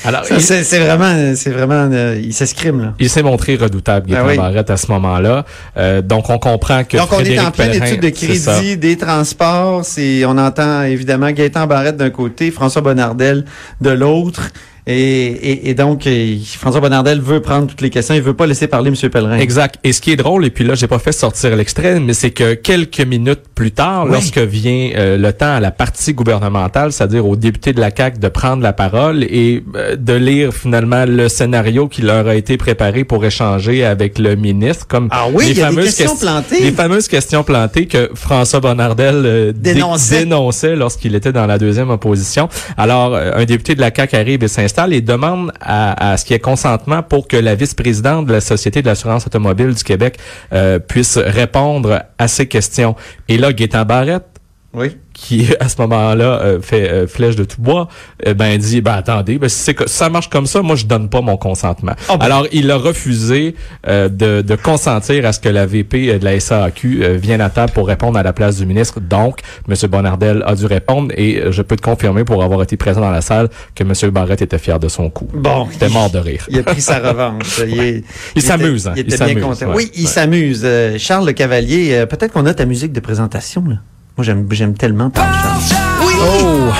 Alors, 0.03 0.25
C'est 0.25 0.79
vraiment 0.79 1.33
c'est 1.35 1.51
vraiment 1.51 1.89
euh, 1.93 2.19
il 2.21 2.33
s'escrime 2.33 2.81
là. 2.81 2.93
il 2.99 3.09
s'est 3.09 3.23
montré 3.23 3.55
redoutable, 3.55 4.07
Gaétan 4.07 4.23
Ah 4.25 4.29
oui. 4.29 4.37
Barrette, 4.37 4.69
à 4.69 4.77
ce 4.77 4.91
moment-là. 4.91 5.45
Euh, 5.77 6.01
donc, 6.01 6.29
on 6.29 6.37
comprend 6.39 6.83
que 6.83 6.97
Donc 6.97 7.11
on 7.13 7.19
est 7.19 7.39
en 7.39 7.51
pleine 7.51 7.71
Pellerin, 7.71 7.85
étude 7.85 8.01
de 8.01 8.09
crédit, 8.09 8.77
des 8.77 8.97
transports, 8.97 9.85
c'est 9.85 10.25
on 10.25 10.37
entend 10.37 10.83
évidemment 10.83 11.31
Gaëtan 11.31 11.67
Barrette 11.67 11.97
d'un 11.97 12.09
côté, 12.09 12.51
François 12.51 12.81
Bonnardel 12.81 13.45
de 13.79 13.89
l'autre. 13.91 14.41
Et, 14.89 14.93
et, 14.95 15.69
et 15.69 15.73
donc, 15.73 16.07
euh, 16.07 16.37
François 16.57 16.79
Bonnardel 16.79 17.19
veut 17.19 17.41
prendre 17.41 17.67
toutes 17.67 17.81
les 17.81 17.89
questions. 17.89 18.15
Il 18.15 18.21
veut 18.21 18.33
pas 18.33 18.47
laisser 18.47 18.67
parler 18.67 18.89
M. 18.89 19.09
Pellerin. 19.09 19.37
Exact. 19.37 19.75
Et 19.83 19.91
ce 19.91 19.99
qui 19.99 20.11
est 20.13 20.15
drôle, 20.15 20.45
et 20.45 20.49
puis 20.49 20.63
là, 20.63 20.75
j'ai 20.75 20.87
pas 20.87 20.97
fait 20.99 21.11
sortir 21.11 21.53
l'extrait, 21.57 21.99
mais 21.99 22.13
c'est 22.13 22.31
que 22.31 22.53
quelques 22.53 23.01
minutes 23.01 23.41
plus 23.53 23.71
tard, 23.71 24.05
Oui. 24.05 24.11
lorsque 24.13 24.37
vient 24.37 24.91
euh, 24.95 25.17
le 25.17 25.33
temps 25.33 25.55
à 25.55 25.59
la 25.59 25.71
partie 25.71 26.13
gouvernementale, 26.13 26.93
c'est-à-dire 26.93 27.25
aux 27.27 27.35
députés 27.35 27.73
de 27.73 27.81
la 27.81 27.91
CAQ 27.93 28.19
de 28.19 28.29
prendre 28.29 28.63
la 28.63 28.71
parole 28.71 29.23
et 29.25 29.61
euh, 29.75 29.97
de 29.97 30.13
lire 30.13 30.53
finalement 30.53 31.03
le 31.05 31.27
scénario 31.27 31.89
qui 31.89 32.01
leur 32.01 32.25
a 32.27 32.35
été 32.35 32.55
préparé 32.55 33.03
pour 33.03 33.25
échanger 33.25 33.83
avec 33.83 34.17
le 34.17 34.37
ministre, 34.37 34.87
comme 34.87 35.09
Ah 35.11 35.25
oui, 35.33 35.47
les 35.47 35.51
il 35.51 35.57
y 35.57 35.61
a 35.63 35.69
des 35.69 35.75
fameuses 35.75 35.85
questions 35.95 36.15
ques- 36.15 36.19
plantées. 36.21 36.61
les 36.63 36.71
fameuses 36.71 37.07
questions 37.09 37.43
plantées 37.43 37.87
que 37.87 38.09
François 38.13 38.61
Bonnardel 38.61 39.15
euh, 39.25 39.51
dé- 39.51 39.73
Dénonçait. 39.73 40.19
dénonçait 40.19 40.75
lorsqu'il 40.77 41.13
était 41.13 41.33
dans 41.33 41.45
la 41.45 41.57
deuxième 41.57 41.89
opposition. 41.89 42.47
Alors, 42.77 43.15
un 43.17 43.43
député 43.43 43.75
de 43.75 43.81
la 43.81 43.91
CAQ 43.93 44.15
arrive 44.15 44.43
et 44.43 44.47
s'installe 44.47 44.76
et 44.85 45.01
demande 45.01 45.51
à, 45.59 46.11
à 46.11 46.17
ce 46.17 46.25
qu'il 46.25 46.33
y 46.33 46.37
ait 46.37 46.39
consentement 46.39 47.01
pour 47.03 47.27
que 47.27 47.37
la 47.37 47.55
vice-présidente 47.55 48.25
de 48.27 48.33
la 48.33 48.41
Société 48.41 48.81
de 48.81 48.87
l'assurance 48.87 49.25
automobile 49.25 49.73
du 49.73 49.83
Québec 49.83 50.17
euh, 50.53 50.79
puisse 50.79 51.17
répondre 51.17 52.03
à 52.17 52.27
ces 52.27 52.47
questions. 52.47 52.95
Et 53.27 53.37
là, 53.37 53.51
Gaétan 53.53 53.85
Barrette, 53.85 54.25
Oui. 54.73 54.95
Qui 55.19 55.47
à 55.59 55.67
ce 55.67 55.81
moment-là 55.81 56.39
euh, 56.41 56.61
fait 56.61 56.89
euh, 56.89 57.07
flèche 57.07 57.35
de 57.35 57.43
tout 57.43 57.59
bois, 57.61 57.87
euh, 58.27 58.33
ben 58.35 58.57
dit 58.57 58.81
ben 58.81 58.93
attendez, 58.93 59.37
ben 59.39 59.49
si, 59.49 59.57
c'est 59.57 59.73
que- 59.73 59.87
si 59.89 59.95
ça 59.97 60.09
marche 60.09 60.29
comme 60.29 60.45
ça, 60.45 60.61
moi 60.61 60.75
je 60.75 60.85
donne 60.85 61.09
pas 61.09 61.21
mon 61.21 61.37
consentement. 61.37 61.93
Ah 62.07 62.17
ben. 62.17 62.25
Alors 62.25 62.45
il 62.51 62.69
a 62.69 62.77
refusé 62.77 63.55
euh, 63.87 64.09
de, 64.09 64.41
de 64.41 64.55
consentir 64.55 65.25
à 65.25 65.33
ce 65.33 65.39
que 65.39 65.49
la 65.49 65.65
VP 65.65 66.19
de 66.19 66.23
la 66.23 66.39
SAQ 66.39 66.99
euh, 67.03 67.17
vienne 67.17 67.41
à 67.41 67.49
table 67.49 67.71
pour 67.73 67.87
répondre 67.87 68.17
à 68.19 68.23
la 68.23 68.31
place 68.31 68.57
du 68.57 68.65
ministre. 68.67 68.99
Donc 68.99 69.39
M. 69.67 69.75
Bonnardel 69.89 70.43
a 70.45 70.53
dû 70.55 70.65
répondre 70.67 71.11
et 71.17 71.41
euh, 71.41 71.51
je 71.51 71.61
peux 71.63 71.75
te 71.75 71.81
confirmer 71.81 72.23
pour 72.23 72.43
avoir 72.43 72.61
été 72.61 72.77
présent 72.77 73.01
dans 73.01 73.09
la 73.11 73.21
salle 73.21 73.49
que 73.73 73.83
M. 73.83 74.11
Barrette 74.11 74.43
était 74.43 74.59
fier 74.59 74.79
de 74.79 74.87
son 74.87 75.09
coup. 75.09 75.27
Bon. 75.33 75.67
Il 75.71 75.75
était 75.77 75.89
mort 75.89 76.11
de 76.11 76.19
rire. 76.19 76.45
Il 76.49 76.59
a 76.59 76.63
pris 76.63 76.81
sa 76.81 76.99
revanche. 76.99 77.59
Il, 78.35 78.41
s'amuse, 78.41 78.87
était- 78.87 78.89
hein. 78.89 78.93
Il 78.97 79.07
Il 79.07 79.13
était 79.13 79.33
bien 79.33 79.41
content. 79.43 79.65
ouais. 79.69 79.73
Oui, 79.75 79.91
il 79.95 80.07
s'amuse. 80.07 80.61
Euh, 80.63 80.97
Charles 80.99 81.25
Le 81.25 81.31
Cavalier, 81.33 81.93
euh, 81.93 82.05
peut-être 82.05 82.33
qu'on 82.33 82.45
a 82.45 82.53
ta 82.53 82.65
musique 82.65 82.93
de 82.93 82.99
présentation 82.99 83.63
là. 83.67 83.77
Moi 84.17 84.25
j'aime 84.25 84.47
j'aime 84.49 84.73
tellement 84.73 85.11
Paul 85.11 85.25
Charles. 85.25 85.61
Oh! 86.01 86.73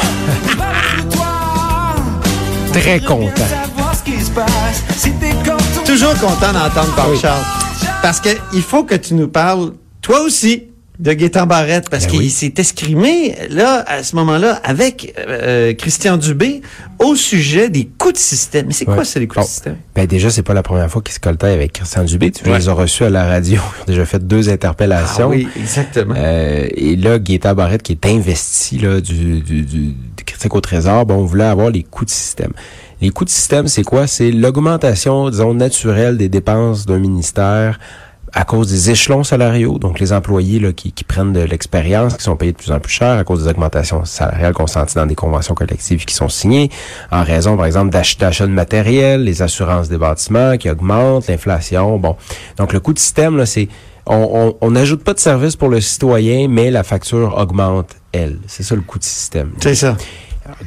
Très 2.74 3.00
content. 3.00 3.32
Toujours 5.86 6.13
content 6.15 6.51
d'entendre 6.53 6.96
Paul 6.96 7.15
Charles. 7.15 7.44
Parce 8.01 8.20
que 8.20 8.29
il 8.53 8.63
faut 8.63 8.84
que 8.86 8.96
tu 8.96 9.13
nous 9.13 9.27
parles, 9.27 9.74
toi 10.01 10.22
aussi, 10.22 10.63
de 10.99 11.13
Gaétan 11.13 11.45
Barrette, 11.45 11.89
parce 11.91 12.05
Ben 12.05 12.09
qu'il 12.11 12.19
oui. 12.21 12.29
s'est 12.31 12.53
escrimé, 12.57 13.35
là, 13.51 13.83
à 13.87 14.01
ce 14.01 14.15
moment-là, 14.15 14.53
avec 14.63 15.13
euh, 15.19 15.73
Christian 15.75 16.17
Dubé, 16.17 16.61
au 16.97 17.15
sujet 17.15 17.69
des 17.69 17.85
coûts 17.99 18.11
de 18.11 18.17
système. 18.17 18.65
Mais 18.67 18.73
c'est 18.73 18.85
quoi, 18.85 19.05
ça, 19.05 19.19
les 19.19 19.27
coûts 19.27 19.35
Bon. 19.35 19.41
de 19.41 19.47
système? 19.47 19.75
Ben 19.95 20.07
déjà, 20.07 20.31
c'est 20.31 20.41
pas 20.41 20.55
la 20.55 20.63
première 20.63 20.89
fois 20.89 21.03
qu'ils 21.03 21.13
se 21.13 21.19
coltaient 21.19 21.51
avec 21.51 21.73
Christian 21.73 22.03
Dubé. 22.03 22.31
Tu 22.31 22.49
Ouais. 22.49 22.57
les 22.57 22.67
as 22.69 22.73
reçus 22.73 23.03
à 23.03 23.11
la 23.11 23.27
radio. 23.27 23.61
Ils 23.77 23.81
ont 23.81 23.85
déjà 23.87 24.05
fait 24.05 24.25
deux 24.25 24.49
interpellations. 24.49 25.25
Ah 25.27 25.35
oui, 25.35 25.47
exactement. 25.55 26.15
Euh, 26.17 26.67
et 26.75 26.95
là, 26.95 27.19
Gaétan 27.19 27.53
Barrette, 27.53 27.83
qui 27.83 27.91
est 27.91 28.05
investi 28.07 28.79
là, 28.79 28.99
du, 28.99 29.41
du, 29.41 29.61
du, 29.61 29.93
du 29.93 30.23
critique 30.25 30.55
au 30.55 30.61
trésor, 30.61 31.05
bon, 31.05 31.17
on 31.17 31.25
voulait 31.25 31.43
avoir 31.45 31.69
les 31.69 31.83
coûts 31.83 32.05
de 32.05 32.09
système. 32.09 32.53
Les 33.01 33.11
coûts 33.11 33.25
de 33.25 33.29
système, 33.29 33.67
c'est 33.67 33.83
quoi? 33.83 34.07
C'est 34.07 34.31
l'augmentation, 34.31 35.29
disons, 35.29 35.53
naturelle 35.53 36.17
des 36.17 36.29
dépenses 36.29 36.87
d'un 36.87 36.97
ministère 36.97 37.79
à 38.34 38.43
cause 38.43 38.69
des 38.69 38.91
échelons 38.91 39.24
salariaux, 39.24 39.79
donc 39.79 40.00
les 40.00 40.12
employés 40.13 40.60
là, 40.60 40.74
qui, 40.74 40.91
qui 40.91 41.03
prennent 41.03 41.34
de 41.34 41.39
l'expérience, 41.39 42.17
qui 42.17 42.24
sont 42.24 42.36
payés 42.36 42.51
de 42.51 42.57
plus 42.57 42.72
en 42.72 42.79
plus 42.79 42.91
cher 42.91 43.17
à 43.17 43.24
cause 43.24 43.43
des 43.43 43.50
augmentations 43.50 44.03
salariales 44.05 44.53
consenties 44.53 44.96
dans 44.96 45.05
des 45.05 45.15
conventions 45.15 45.55
collectives 45.55 46.03
qui 46.05 46.13
sont 46.13 46.29
signées, 46.29 46.69
en 47.12 47.24
raison, 47.24 47.55
par 47.55 47.65
exemple, 47.65 47.89
d'ach- 47.89 48.17
d'achat 48.17 48.46
de 48.46 48.51
matériel, 48.51 49.24
les 49.24 49.41
assurances 49.41 49.88
des 49.89 49.98
bâtiments 49.98 50.57
qui 50.57 50.69
augmentent, 50.69 51.27
l'inflation. 51.27 51.98
Bon, 51.98 52.15
donc 52.57 52.74
le 52.74 52.79
coût 52.79 52.93
de 52.93 53.00
système, 53.00 53.38
là, 53.38 53.46
c'est 53.46 53.69
on 54.10 54.72
n'ajoute 54.72 55.03
pas 55.03 55.13
de 55.13 55.19
service 55.19 55.57
pour 55.57 55.67
le 55.67 55.81
citoyen, 55.81 56.48
mais 56.48 56.72
la 56.72 56.84
facture 56.84 57.36
augmente, 57.38 57.89
elle. 58.13 58.39
C'est 58.48 58.63
ça 58.63 58.74
le 58.75 58.81
coût 58.81 59.00
de 59.00 59.03
système. 59.03 59.51
C'est 59.62 59.75
ça. 59.75 59.98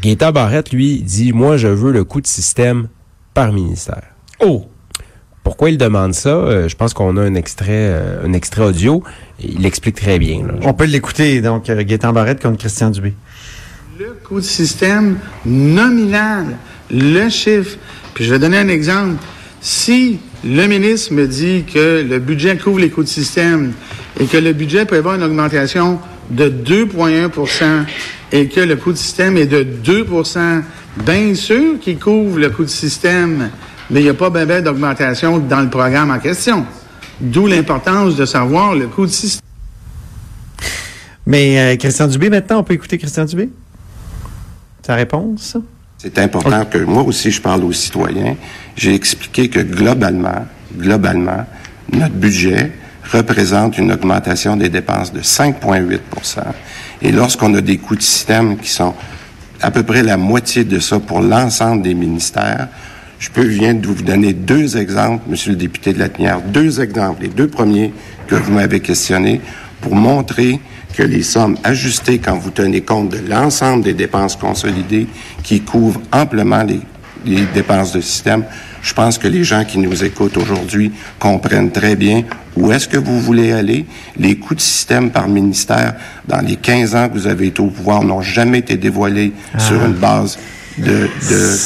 Gaétan 0.03 0.31
Barrette, 0.31 0.73
lui, 0.73 1.01
dit, 1.01 1.33
moi, 1.33 1.57
je 1.57 1.69
veux 1.69 1.91
le 1.91 2.05
coût 2.05 2.21
de 2.21 2.27
système 2.27 2.89
par 3.33 3.53
ministère. 3.53 4.03
Oh! 4.41 4.67
Pourquoi 5.51 5.71
il 5.71 5.79
demande 5.79 6.15
ça? 6.15 6.29
Euh, 6.29 6.69
je 6.69 6.77
pense 6.77 6.95
qu'on 6.95 7.17
a 7.17 7.23
un 7.23 7.35
extrait, 7.35 7.67
euh, 7.91 8.25
un 8.25 8.33
extrait 8.35 8.63
audio. 8.63 9.03
Il 9.43 9.63
l'explique 9.63 9.97
très 9.97 10.21
bien. 10.21 10.47
Là. 10.47 10.55
On 10.63 10.75
peut 10.75 10.85
l'écouter, 10.85 11.41
donc, 11.41 11.69
euh, 11.69 11.83
Gaétan 11.83 12.13
Barrette 12.13 12.41
contre 12.41 12.59
Christian 12.59 12.91
Dubé. 12.91 13.15
Le 13.99 14.17
coût 14.25 14.39
de 14.39 14.45
système 14.45 15.19
nominal, 15.45 16.57
le 16.89 17.29
chiffre. 17.31 17.79
Puis 18.15 18.27
je 18.27 18.31
vais 18.31 18.39
donner 18.39 18.59
un 18.59 18.69
exemple. 18.69 19.17
Si 19.61 20.21
le 20.45 20.69
ministre 20.69 21.15
me 21.15 21.27
dit 21.27 21.65
que 21.65 22.07
le 22.09 22.21
budget 22.21 22.57
couvre 22.57 22.79
les 22.79 22.91
coûts 22.91 23.03
de 23.03 23.09
système 23.09 23.73
et 24.21 24.27
que 24.27 24.37
le 24.37 24.53
budget 24.53 24.85
prévoit 24.85 25.17
une 25.17 25.25
augmentation 25.25 25.99
de 26.31 26.49
2,1% 26.49 27.87
et 28.31 28.47
que 28.47 28.61
le 28.61 28.77
coût 28.77 28.93
de 28.93 28.99
système 28.99 29.37
est 29.37 29.47
de 29.47 29.67
2% 29.85 30.63
bien 31.05 31.35
sûr 31.35 31.79
qu'il 31.81 31.99
couvre 31.99 32.39
le 32.39 32.51
coût 32.51 32.65
de 32.65 32.69
système, 32.69 33.51
mais 33.91 34.01
il 34.01 34.05
n'y 34.05 34.09
a 34.09 34.15
pas 34.15 34.31
bien 34.31 34.63
d'augmentation 34.63 35.39
dans 35.39 35.61
le 35.61 35.69
programme 35.69 36.11
en 36.11 36.19
question. 36.19 36.65
D'où 37.21 37.47
l'importance 37.47 38.17
de 38.17 38.25
savoir 38.25 38.75
le 38.75 38.87
coût 38.87 39.05
de 39.05 39.11
système. 39.11 39.41
Mais 41.27 41.59
euh, 41.59 41.77
Christian 41.77 42.07
Dubé, 42.07 42.31
maintenant, 42.31 42.61
on 42.61 42.63
peut 42.63 42.75
écouter 42.75 42.97
Christian 42.97 43.25
Dubé? 43.25 43.51
Sa 44.87 44.95
réponse? 44.95 45.57
C'est 45.99 46.19
important 46.19 46.65
que 46.65 46.79
moi 46.79 47.03
aussi 47.03 47.31
je 47.31 47.43
parle 47.43 47.63
aux 47.65 47.73
citoyens. 47.73 48.37
J'ai 48.75 48.95
expliqué 48.95 49.51
que 49.51 49.61
globalement, 49.61 50.47
globalement, 50.75 51.45
notre 51.93 52.15
budget 52.15 52.73
représente 53.13 53.77
une 53.77 53.93
augmentation 53.93 54.57
des 54.57 54.69
dépenses 54.69 55.13
de 55.13 55.21
5,8% 55.21 55.99
Et 57.03 57.13
lorsqu'on 57.13 57.53
a 57.55 57.61
des 57.61 57.77
coûts 57.77 57.97
de 57.97 58.03
système 58.03 58.57
qui 58.57 58.71
sont 58.71 58.95
à 59.61 59.71
peu 59.71 59.83
près 59.83 60.03
la 60.03 60.17
moitié 60.17 60.65
de 60.65 60.79
ça 60.79 61.01
pour 61.01 61.21
l'ensemble 61.21 61.83
des 61.83 61.95
ministères, 61.95 62.69
je 63.21 63.29
peux 63.29 63.45
viens 63.45 63.75
de 63.75 63.87
vous 63.87 64.03
donner 64.03 64.33
deux 64.33 64.79
exemples, 64.79 65.25
Monsieur 65.29 65.51
le 65.51 65.57
député 65.57 65.93
de 65.93 65.99
la 65.99 66.09
Tanière, 66.09 66.41
deux 66.41 66.81
exemples, 66.81 67.23
les 67.23 67.29
deux 67.29 67.47
premiers 67.47 67.93
que 68.27 68.35
vous 68.35 68.53
m'avez 68.53 68.81
questionnés, 68.81 69.41
pour 69.83 69.95
montrer 69.95 70.59
que 70.95 71.03
les 71.03 71.23
sommes 71.23 71.57
ajustées 71.63 72.19
quand 72.19 72.37
vous 72.37 72.51
tenez 72.51 72.81
compte 72.81 73.11
de 73.11 73.19
l'ensemble 73.29 73.85
des 73.85 73.93
dépenses 73.93 74.37
consolidées 74.37 75.07
qui 75.43 75.61
couvrent 75.61 76.01
amplement 76.13 76.63
les, 76.63 76.81
les 77.27 77.45
dépenses 77.55 77.93
de 77.93 78.01
système, 78.01 78.45
je 78.83 78.95
pense 78.95 79.19
que 79.19 79.29
les 79.29 79.45
gens 79.45 79.65
qui 79.65 79.79
nous 79.79 80.03
écoutent 80.03 80.39
aujourd'hui 80.39 80.91
comprennent 81.19 81.71
très 81.71 81.97
bien 81.97 82.25
où 82.57 82.73
est-ce 82.73 82.89
que 82.89 82.97
vous 82.97 83.21
voulez 83.21 83.53
aller. 83.53 83.85
Les 84.17 84.37
coûts 84.37 84.55
de 84.55 84.61
système 84.61 85.11
par 85.11 85.29
ministère 85.29 85.95
dans 86.27 86.41
les 86.41 86.57
15 86.57 86.95
ans 86.95 87.09
que 87.09 87.15
vous 87.15 87.27
avez 87.27 87.49
été 87.49 87.61
au 87.61 87.69
pouvoir 87.69 88.03
n'ont 88.03 88.23
jamais 88.23 88.59
été 88.59 88.77
dévoilés 88.77 89.33
sur 89.59 89.85
une 89.85 89.93
base 89.93 90.39
de, 90.79 91.09
de 91.29 91.57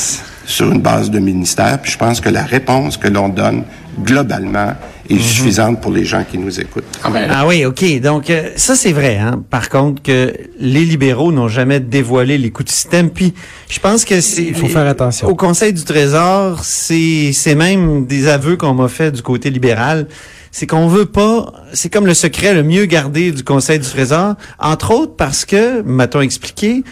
sur 0.47 0.71
une 0.71 0.81
base 0.81 1.11
de 1.11 1.19
ministère. 1.19 1.81
Puis 1.81 1.93
je 1.93 1.99
pense 1.99 2.21
que 2.21 2.29
la 2.29 2.45
réponse 2.45 2.97
que 2.97 3.09
l'on 3.09 3.29
donne 3.29 3.65
globalement 4.03 4.75
est 5.09 5.19
suffisante 5.19 5.81
pour 5.81 5.93
les 5.93 6.05
gens 6.05 6.25
qui 6.29 6.39
nous 6.39 6.61
écoutent. 6.61 6.85
Ah 7.03 7.47
oui, 7.47 7.65
OK. 7.65 8.01
Donc, 8.01 8.31
euh, 8.31 8.51
ça, 8.57 8.75
c'est 8.75 8.93
vrai. 8.93 9.19
Hein? 9.19 9.43
Par 9.51 9.69
contre, 9.69 10.03
que 10.03 10.33
les 10.59 10.85
libéraux 10.85 11.31
n'ont 11.31 11.49
jamais 11.49 11.81
dévoilé 11.81 12.39
les 12.39 12.51
coûts 12.51 12.63
de 12.63 12.71
système. 12.71 13.11
Puis, 13.11 13.35
je 13.69 13.79
pense 13.81 14.05
que 14.05 14.21
c'est... 14.21 14.45
Il 14.45 14.55
faut 14.55 14.67
faire 14.67 14.87
attention. 14.87 15.29
Au 15.29 15.35
Conseil 15.35 15.73
du 15.73 15.85
Trésor, 15.85 16.65
c'est 16.65 17.33
c'est 17.33 17.55
même 17.55 18.07
des 18.07 18.29
aveux 18.29 18.57
qu'on 18.57 18.75
m'a 18.75 18.89
fait 18.89 19.11
du 19.11 19.23
côté 19.23 19.51
libéral. 19.51 20.07
C'est 20.51 20.67
qu'on 20.67 20.89
veut 20.89 21.07
pas... 21.07 21.53
C'est 21.75 21.93
comme 21.93 22.07
le 22.07 22.15
secret 22.15 22.55
le 22.55 22.63
mieux 22.63 22.87
gardé 22.87 23.31
du 23.31 23.45
Conseil 23.45 23.79
du 23.79 23.89
Trésor. 23.89 24.37
Entre 24.59 24.91
autres 24.93 25.17
parce 25.17 25.45
que, 25.45 25.83
m'a-t-on 25.83 26.23
expliqué, 26.23 26.83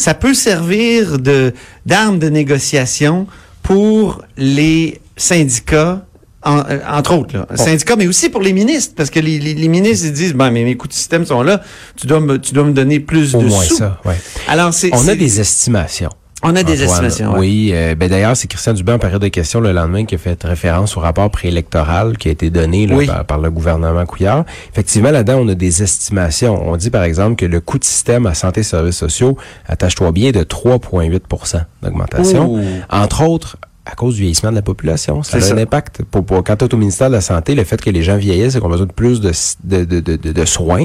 ça 0.00 0.14
peut 0.14 0.34
servir 0.34 1.18
de 1.18 1.52
d'arme 1.86 2.18
de 2.18 2.28
négociation 2.28 3.26
pour 3.62 4.22
les 4.36 5.00
syndicats 5.16 6.04
en- 6.42 6.60
euh, 6.70 6.78
entre 6.90 7.12
autres, 7.14 7.36
là. 7.36 7.46
syndicats, 7.54 7.96
mais 7.96 8.06
aussi 8.06 8.30
pour 8.30 8.40
les 8.40 8.54
ministres, 8.54 8.94
parce 8.96 9.10
que 9.10 9.20
les, 9.20 9.38
les, 9.38 9.52
les 9.54 9.68
ministres 9.68 10.06
ils 10.06 10.12
disent, 10.12 10.32
ben, 10.32 10.50
mais 10.50 10.64
mes 10.64 10.74
coûts 10.74 10.88
de 10.88 10.94
système 10.94 11.26
sont 11.26 11.42
là, 11.42 11.60
tu 11.96 12.06
dois 12.06 12.20
me, 12.20 12.38
tu 12.38 12.54
dois 12.54 12.64
me 12.64 12.72
donner 12.72 12.98
plus 12.98 13.34
Au 13.34 13.42
de 13.42 13.46
moins 13.48 13.62
sous. 13.62 13.76
ça, 13.76 14.00
ouais. 14.06 14.16
Alors, 14.48 14.72
c'est, 14.72 14.88
On 14.94 15.06
a 15.08 15.14
des 15.14 15.38
estimations. 15.38 16.08
On 16.42 16.56
a 16.56 16.62
des 16.62 16.82
Antoine. 16.82 17.04
estimations. 17.04 17.32
ouais. 17.32 17.38
Oui, 17.38 17.70
euh, 17.74 17.94
ben 17.94 18.08
d'ailleurs, 18.08 18.36
c'est 18.36 18.48
Christian 18.48 18.72
Dubé 18.72 18.92
en 18.92 18.98
période 18.98 19.20
de 19.20 19.28
questions 19.28 19.60
le 19.60 19.72
lendemain 19.72 20.04
qui 20.06 20.14
a 20.14 20.18
fait 20.18 20.42
référence 20.42 20.96
au 20.96 21.00
rapport 21.00 21.30
préélectoral 21.30 22.16
qui 22.18 22.28
a 22.28 22.32
été 22.32 22.50
donné 22.50 22.86
là, 22.86 22.96
Oui. 22.96 23.06
par, 23.06 23.24
par 23.24 23.38
le 23.38 23.50
gouvernement 23.50 24.06
Couillard. 24.06 24.44
Effectivement, 24.72 25.10
là-dedans, 25.10 25.40
on 25.42 25.48
a 25.48 25.54
des 25.54 25.82
estimations. 25.82 26.68
On 26.68 26.76
dit 26.76 26.90
par 26.90 27.02
exemple 27.04 27.36
que 27.36 27.46
le 27.46 27.60
coût 27.60 27.78
de 27.78 27.84
système 27.84 28.26
à 28.26 28.34
santé 28.34 28.60
et 28.60 28.64
services 28.64 28.96
sociaux, 28.96 29.36
attache-toi 29.68 30.12
bien, 30.12 30.30
de 30.30 30.42
3,8% 30.42 31.64
d'augmentation. 31.82 32.60
Entre 32.90 33.22
autres, 33.22 33.56
à 33.86 33.94
cause 33.94 34.14
du 34.14 34.20
vieillissement 34.20 34.50
de 34.50 34.56
la 34.56 34.62
population. 34.62 35.22
Ça 35.22 35.38
a 35.38 35.52
un 35.52 35.58
impact. 35.58 36.02
Pour, 36.04 36.24
pour, 36.24 36.44
quand 36.44 36.54
tu 36.56 36.64
es 36.64 36.74
au 36.74 36.76
ministère 36.76 37.08
de 37.08 37.14
la 37.14 37.20
Santé, 37.20 37.54
le 37.54 37.64
fait 37.64 37.80
que 37.80 37.90
les 37.90 38.02
gens 38.02 38.16
vieillissent 38.16 38.54
et 38.54 38.60
qu'on 38.60 38.68
a 38.68 38.72
besoin 38.72 38.86
de 38.86 38.92
plus 38.92 39.20
de, 39.20 39.32
de, 39.64 39.84
de, 39.84 40.00
de, 40.00 40.16
de- 40.16 40.32
de 40.32 40.44
soins, 40.44 40.84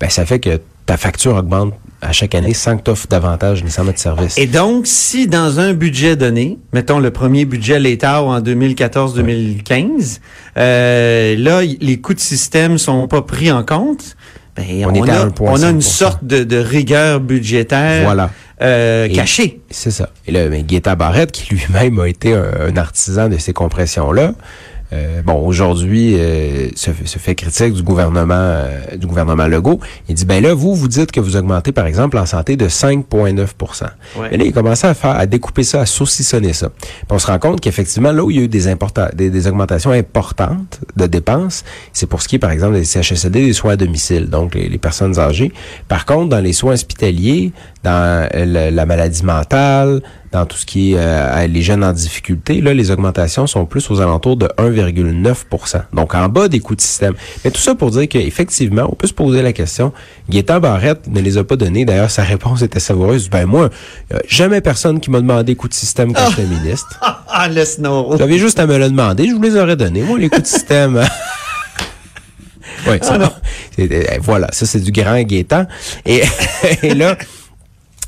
ben, 0.00 0.10
ça 0.10 0.24
fait 0.26 0.40
que 0.40 0.60
ta 0.86 0.96
facture 0.96 1.36
augmente 1.36 1.74
à 2.02 2.12
chaque 2.12 2.34
année 2.34 2.54
sans 2.54 2.76
que 2.78 2.82
tu 2.84 2.90
offres 2.90 3.06
davantage 3.08 3.62
nécessairement 3.62 3.92
de 3.92 3.98
services. 3.98 4.38
Et 4.38 4.46
donc, 4.46 4.86
si 4.86 5.26
dans 5.26 5.60
un 5.60 5.74
budget 5.74 6.16
donné, 6.16 6.58
mettons 6.72 6.98
le 6.98 7.10
premier 7.10 7.44
budget 7.44 7.78
l'État 7.78 8.22
en 8.22 8.40
2014-2015, 8.40 10.18
euh, 10.56 11.36
là, 11.38 11.60
les 11.62 12.00
coûts 12.00 12.14
de 12.14 12.20
système 12.20 12.78
sont 12.78 13.06
pas 13.08 13.22
pris 13.22 13.50
en 13.52 13.62
compte, 13.64 14.16
ben, 14.56 14.64
On 14.84 14.90
on, 14.90 15.04
est 15.04 15.10
à 15.10 15.22
a, 15.22 15.26
1,5%. 15.26 15.32
on 15.40 15.62
a 15.62 15.68
une 15.70 15.80
sorte 15.82 16.24
de, 16.24 16.42
de 16.44 16.56
rigueur 16.56 17.20
budgétaire 17.20 18.04
Voilà. 18.04 18.30
euh, 18.62 19.08
cachée. 19.08 19.60
C'est 19.70 19.90
ça. 19.92 20.10
Et 20.26 20.32
là, 20.32 20.48
Guetta 20.48 20.96
Barrette, 20.96 21.32
qui 21.32 21.54
lui-même 21.54 21.98
a 22.00 22.08
été 22.08 22.34
un, 22.34 22.44
un 22.68 22.76
artisan 22.76 23.28
de 23.28 23.38
ces 23.38 23.52
compressions-là, 23.52 24.32
euh, 24.92 25.22
bon, 25.22 25.34
aujourd'hui, 25.46 26.16
euh, 26.18 26.68
se, 26.74 26.90
se 27.04 27.18
fait 27.18 27.34
critique 27.34 27.74
du 27.74 27.82
gouvernement 27.82 28.34
euh, 28.34 28.96
du 28.96 29.06
gouvernement 29.06 29.46
Legault. 29.46 29.78
Il 30.08 30.14
dit, 30.14 30.24
ben 30.24 30.42
là, 30.42 30.52
vous, 30.54 30.74
vous 30.74 30.88
dites 30.88 31.12
que 31.12 31.20
vous 31.20 31.36
augmentez, 31.36 31.72
par 31.72 31.86
exemple, 31.86 32.18
en 32.18 32.26
santé 32.26 32.56
de 32.56 32.68
5,9 32.68 33.46
Ouais. 34.16 34.28
Mais 34.32 34.36
là, 34.36 34.44
il 34.44 34.52
commençait 34.52 34.88
à 34.88 34.94
faire, 34.94 35.10
à 35.10 35.26
découper 35.26 35.62
ça, 35.62 35.80
à 35.80 35.86
saucissonner 35.86 36.52
ça. 36.52 36.70
Puis 36.70 36.90
on 37.10 37.18
se 37.18 37.26
rend 37.26 37.38
compte 37.38 37.60
qu'effectivement, 37.60 38.12
là 38.12 38.24
où 38.24 38.30
il 38.30 38.36
y 38.36 38.40
a 38.40 38.42
eu 38.42 38.48
des, 38.48 38.66
importa- 38.68 39.14
des, 39.14 39.30
des 39.30 39.46
augmentations 39.46 39.90
importantes 39.92 40.80
de 40.96 41.06
dépenses, 41.06 41.64
c'est 41.92 42.06
pour 42.06 42.22
ce 42.22 42.28
qui 42.28 42.36
est, 42.36 42.40
par 42.40 42.50
exemple, 42.50 42.74
des 42.74 42.84
CHSLD, 42.84 43.46
des 43.46 43.52
soins 43.52 43.72
à 43.72 43.76
domicile, 43.76 44.28
donc 44.28 44.54
les, 44.54 44.68
les 44.68 44.78
personnes 44.78 45.18
âgées. 45.18 45.52
Par 45.88 46.04
contre, 46.06 46.28
dans 46.30 46.40
les 46.40 46.52
soins 46.52 46.72
hospitaliers, 46.72 47.52
dans 47.84 48.28
euh, 48.34 48.70
la 48.70 48.86
maladie 48.86 49.24
mentale, 49.24 50.02
dans 50.32 50.46
tout 50.46 50.56
ce 50.56 50.64
qui 50.64 50.92
est 50.92 50.96
euh, 50.98 51.46
les 51.48 51.62
jeunes 51.62 51.82
en 51.82 51.92
difficulté, 51.92 52.60
là, 52.60 52.72
les 52.72 52.90
augmentations 52.92 53.46
sont 53.48 53.66
plus 53.66 53.90
aux 53.90 54.00
alentours 54.00 54.36
de 54.36 54.46
1,9% 54.58 55.82
Donc, 55.92 56.14
en 56.14 56.28
bas 56.28 56.46
des 56.48 56.60
coûts 56.60 56.76
de 56.76 56.80
système. 56.80 57.14
Mais 57.44 57.50
tout 57.50 57.60
ça 57.60 57.74
pour 57.74 57.90
dire 57.90 58.06
qu'effectivement, 58.08 58.86
on 58.90 58.94
peut 58.94 59.08
se 59.08 59.12
poser 59.12 59.42
la 59.42 59.52
question. 59.52 59.92
Gaétan 60.28 60.60
Barrette 60.60 61.08
ne 61.08 61.20
les 61.20 61.36
a 61.36 61.42
pas 61.42 61.56
donnés. 61.56 61.84
D'ailleurs, 61.84 62.10
sa 62.12 62.22
réponse 62.22 62.62
était 62.62 62.78
savoureuse. 62.80 63.28
Ben 63.28 63.44
moi, 63.46 63.70
a 64.14 64.18
jamais 64.28 64.60
personne 64.60 65.00
qui 65.00 65.10
m'a 65.10 65.20
demandé 65.20 65.56
coûts 65.56 65.68
de 65.68 65.74
système 65.74 66.12
quand 66.12 66.30
j'étais 66.30 66.46
ministre. 66.46 67.00
Ah, 67.32 67.48
laisse 67.48 67.78
no. 67.78 68.16
J'avais 68.18 68.38
juste 68.38 68.58
à 68.58 68.66
me 68.66 68.76
le 68.76 68.90
demander, 68.90 69.28
je 69.28 69.34
vous 69.34 69.40
les 69.40 69.54
aurais 69.56 69.76
donnés. 69.76 70.02
Moi, 70.02 70.18
les 70.18 70.28
coûts 70.28 70.40
de 70.40 70.46
système. 70.46 70.96
oui, 72.88 72.96
ça, 73.00 73.18
c'est- 73.76 73.92
euh, 73.92 74.18
voilà, 74.20 74.48
ça 74.52 74.66
c'est 74.66 74.80
du 74.80 74.90
grand 74.92 75.20
Gaétan. 75.22 75.66
Et, 76.04 76.22
et 76.82 76.94
là, 76.94 77.16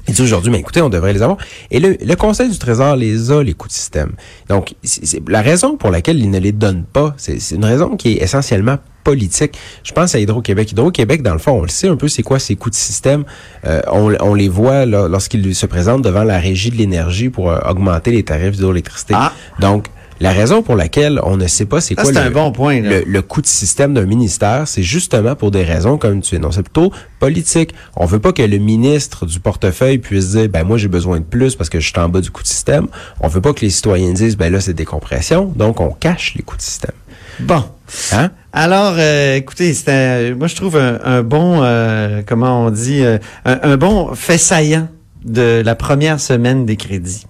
il 0.09 0.14
dit 0.14 0.23
aujourd'hui, 0.23 0.50
mais 0.50 0.59
écoutez, 0.59 0.82
on 0.82 0.88
devrait 0.88 1.12
les 1.12 1.23
avoir. 1.23 1.38
Et 1.71 1.78
le, 1.80 1.97
le 2.04 2.14
Conseil 2.16 2.49
du 2.50 2.59
Trésor 2.59 2.97
les 2.97 3.30
a, 3.30 3.42
les 3.42 3.54
coûts 3.54 3.68
de 3.68 3.73
système. 3.73 4.12
Donc, 4.49 4.75
c'est- 4.82 5.04
c'est- 5.06 5.23
la 5.28 5.42
raison 5.42 5.76
pour 5.76 5.90
laquelle 5.90 6.18
il 6.18 6.30
ne 6.30 6.38
les 6.38 6.52
donne 6.52 6.85
pas, 6.85 7.14
c'est 7.16 7.40
c'est 7.40 7.54
une 7.54 7.64
raison 7.64 7.97
qui 7.97 8.12
est 8.12 8.23
essentiellement 8.23 8.78
politique. 9.04 9.59
Je 9.82 9.92
pense 9.92 10.14
à 10.14 10.21
Hydro-Québec. 10.21 10.73
Hydro-Québec, 10.73 11.23
dans 11.23 11.32
le 11.32 11.38
fond, 11.38 11.52
on 11.59 11.62
le 11.62 11.68
sait 11.68 11.88
un 11.88 11.97
peu, 11.97 12.06
c'est 12.09 12.23
quoi 12.23 12.38
ces 12.38 12.54
coûts 12.56 12.71
de 12.71 12.75
système. 12.75 13.25
Euh, 13.66 13.80
on, 13.90 14.14
on 14.21 14.35
les 14.35 14.49
voit 14.49 14.87
là, 14.87 15.09
lorsqu'ils 15.09 15.54
se 15.54 15.66
présentent 15.66 16.02
devant 16.02 16.23
la 16.25 16.38
régie 16.38 16.71
de 16.71 16.76
l'énergie 16.76 17.28
pour 17.28 17.50
euh, 17.50 17.59
augmenter 17.68 18.11
les 18.12 18.23
tarifs 18.23 18.52
d'hydroélectricité. 18.52 19.14
Ah. 19.16 19.32
Donc, 19.61 19.87
la 20.23 20.33
raison 20.33 20.62
pour 20.62 20.76
laquelle 20.76 21.21
on 21.25 21.37
ne 21.37 21.47
sait 21.47 21.67
pas 21.67 21.81
c'est 21.81 21.95
quoi 21.95 22.12
le, 22.12 22.17
un 22.17 22.31
bon 22.31 22.52
point, 22.52 22.81
là. 22.81 22.91
le, 22.91 23.05
le 23.07 23.23
coût 23.23 23.43
de 23.43 23.47
système 23.47 23.93
d'un 23.93 24.07
ministère, 24.07 24.69
c'est 24.69 24.83
justement 24.83 25.35
pour 25.35 25.50
des 25.50 25.64
raisons 25.64 25.99
comme 25.99 26.21
tu 26.23 26.37
énonces. 26.37 26.55
C'est 26.55 26.62
plutôt 26.62 26.93
politique. 27.19 27.75
On 27.97 28.07
veut 28.07 28.21
pas 28.21 28.33
que 28.33 28.43
le 28.43 28.59
ministre 28.59 29.26
du 29.26 29.41
portefeuille 29.41 29.99
puisse 29.99 30.31
dire, 30.31 30.49
ben 30.49 30.64
moi 30.64 30.79
j'ai 30.79 30.88
besoin 30.88 31.19
de 31.19 31.25
plus 31.25 31.57
parce 31.57 31.69
que 31.69 31.81
je 31.81 31.88
suis 31.88 31.99
en 31.99 32.09
bas 32.09 32.21
du 32.21 32.31
coût 32.31 32.43
de 32.43 32.49
système. 32.49 32.87
On 33.21 33.29
veut 33.29 33.41
pas 33.41 33.52
que 33.52 33.61
les 33.62 33.71
citoyens 33.71 34.12
disent, 34.12 34.37
ben 34.37 34.52
là 34.52 34.61
c'est 34.61 34.75
des 34.75 34.85
compressions, 34.85 35.52
donc 35.57 35.81
on 35.81 35.91
cache 35.91 36.35
les 36.37 36.43
coûts 36.43 36.57
de 36.57 36.62
système. 36.62 36.95
Bon. 37.41 37.64
Hein? 38.12 38.31
Alors, 38.52 38.95
euh, 38.99 39.37
écoutez, 39.37 39.75
c'était, 39.75 40.35
moi 40.35 40.47
je 40.47 40.55
trouve 40.55 40.76
un, 40.76 41.00
un 41.05 41.23
bon, 41.23 41.62
euh, 41.62 42.23
comment 42.25 42.67
on 42.67 42.71
dit, 42.71 43.02
euh, 43.02 43.19
un, 43.45 43.59
un 43.62 43.76
bon 43.76 44.14
fait 44.14 44.38
saillant 44.38 44.88
de 45.25 45.62
la 45.64 45.75
première 45.75 46.21
semaine 46.21 46.64
des 46.64 46.76
crédits. 46.76 47.26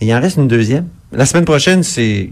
Et 0.00 0.06
il 0.06 0.14
en 0.14 0.20
reste 0.20 0.36
une 0.36 0.48
deuxième. 0.48 0.88
La 1.16 1.26
semaine 1.26 1.44
prochaine, 1.44 1.82
c'est, 1.82 2.30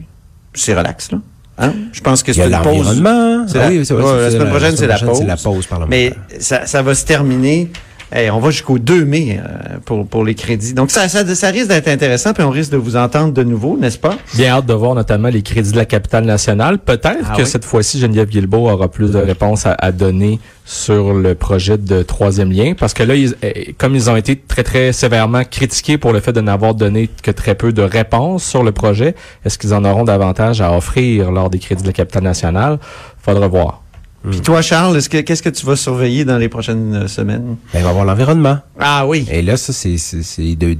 c'est 0.54 0.74
relax 0.74 1.10
là. 1.12 1.18
Hein? 1.58 1.72
Je 1.92 2.00
pense 2.00 2.22
que 2.22 2.32
c'est 2.32 2.46
une 2.46 2.58
pause. 2.62 3.02
C'est 3.46 3.58
Ah 3.58 3.68
oui, 3.68 3.78
ouais, 3.78 4.22
la 4.22 4.30
semaine 4.30 4.48
prochaine, 4.48 4.76
c'est 4.76 4.86
la 4.86 4.98
la 5.26 5.36
pause 5.36 5.68
Mais 5.88 6.12
ça, 6.38 6.66
ça 6.66 6.82
va 6.82 6.94
se 6.94 7.04
terminer. 7.04 7.70
Hey, 8.14 8.30
on 8.30 8.40
va 8.40 8.50
jusqu'au 8.50 8.78
2 8.78 9.06
mai 9.06 9.40
euh, 9.42 9.78
pour, 9.86 10.06
pour 10.06 10.22
les 10.22 10.34
crédits. 10.34 10.74
Donc, 10.74 10.90
ça, 10.90 11.08
ça, 11.08 11.24
ça 11.34 11.48
risque 11.48 11.68
d'être 11.68 11.88
intéressant, 11.88 12.34
puis 12.34 12.42
on 12.42 12.50
risque 12.50 12.70
de 12.72 12.76
vous 12.76 12.96
entendre 12.96 13.32
de 13.32 13.42
nouveau, 13.42 13.78
n'est-ce 13.78 13.96
pas? 13.98 14.16
Bien 14.34 14.50
hâte 14.56 14.66
de 14.66 14.74
voir 14.74 14.94
notamment 14.94 15.28
les 15.28 15.40
crédits 15.40 15.72
de 15.72 15.78
la 15.78 15.86
capitale 15.86 16.24
nationale. 16.26 16.76
Peut-être 16.78 17.30
Ah 17.30 17.36
que 17.36 17.42
oui. 17.42 17.48
cette 17.48 17.64
fois-ci, 17.64 17.98
Geneviève 17.98 18.28
Guilbeault 18.28 18.68
aura 18.68 18.88
plus 18.90 19.12
de 19.12 19.18
réponses 19.18 19.64
à, 19.64 19.72
à 19.78 19.92
donner 19.92 20.40
sur 20.66 21.14
le 21.14 21.34
projet 21.34 21.78
de 21.78 22.02
troisième 22.02 22.52
lien. 22.52 22.74
Parce 22.78 22.92
que 22.92 23.02
là, 23.02 23.14
ils- 23.14 23.34
eh, 23.42 23.72
comme 23.78 23.94
ils 23.94 24.10
ont 24.10 24.16
été 24.16 24.36
très, 24.36 24.62
très 24.62 24.92
sévèrement 24.92 25.42
critiqués 25.44 25.96
pour 25.96 26.12
le 26.12 26.20
fait 26.20 26.32
de 26.32 26.40
n'avoir 26.42 26.74
donné 26.74 27.08
que 27.22 27.30
très 27.30 27.54
peu 27.54 27.72
de 27.72 27.82
réponses 27.82 28.44
sur 28.44 28.62
le 28.62 28.72
projet, 28.72 29.14
est-ce 29.46 29.56
qu'ils 29.58 29.72
en 29.72 29.84
auront 29.86 30.04
davantage 30.04 30.60
à 30.60 30.76
offrir 30.76 31.30
lors 31.32 31.48
des 31.48 31.58
crédits 31.58 31.82
de 31.82 31.88
la 31.88 31.92
capitale 31.94 32.24
nationale? 32.24 32.78
Faudra 33.22 33.48
voir. 33.48 33.81
Puis 34.30 34.40
toi, 34.40 34.62
Charles, 34.62 34.96
est-ce 34.96 35.08
que, 35.08 35.18
qu'est-ce 35.18 35.42
que 35.42 35.48
tu 35.48 35.66
vas 35.66 35.74
surveiller 35.76 36.24
dans 36.24 36.38
les 36.38 36.48
prochaines 36.48 36.94
euh, 36.94 37.08
semaines? 37.08 37.56
Ben, 37.72 37.80
il 37.80 37.82
va 37.82 37.88
y 37.88 37.90
avoir 37.90 38.04
l'environnement. 38.04 38.58
Ah 38.78 39.04
oui. 39.06 39.26
Et 39.30 39.42
là, 39.42 39.56
ça, 39.56 39.72
c'est, 39.72 39.98
c'est, 39.98 40.22
c'est 40.22 40.54
de, 40.54 40.76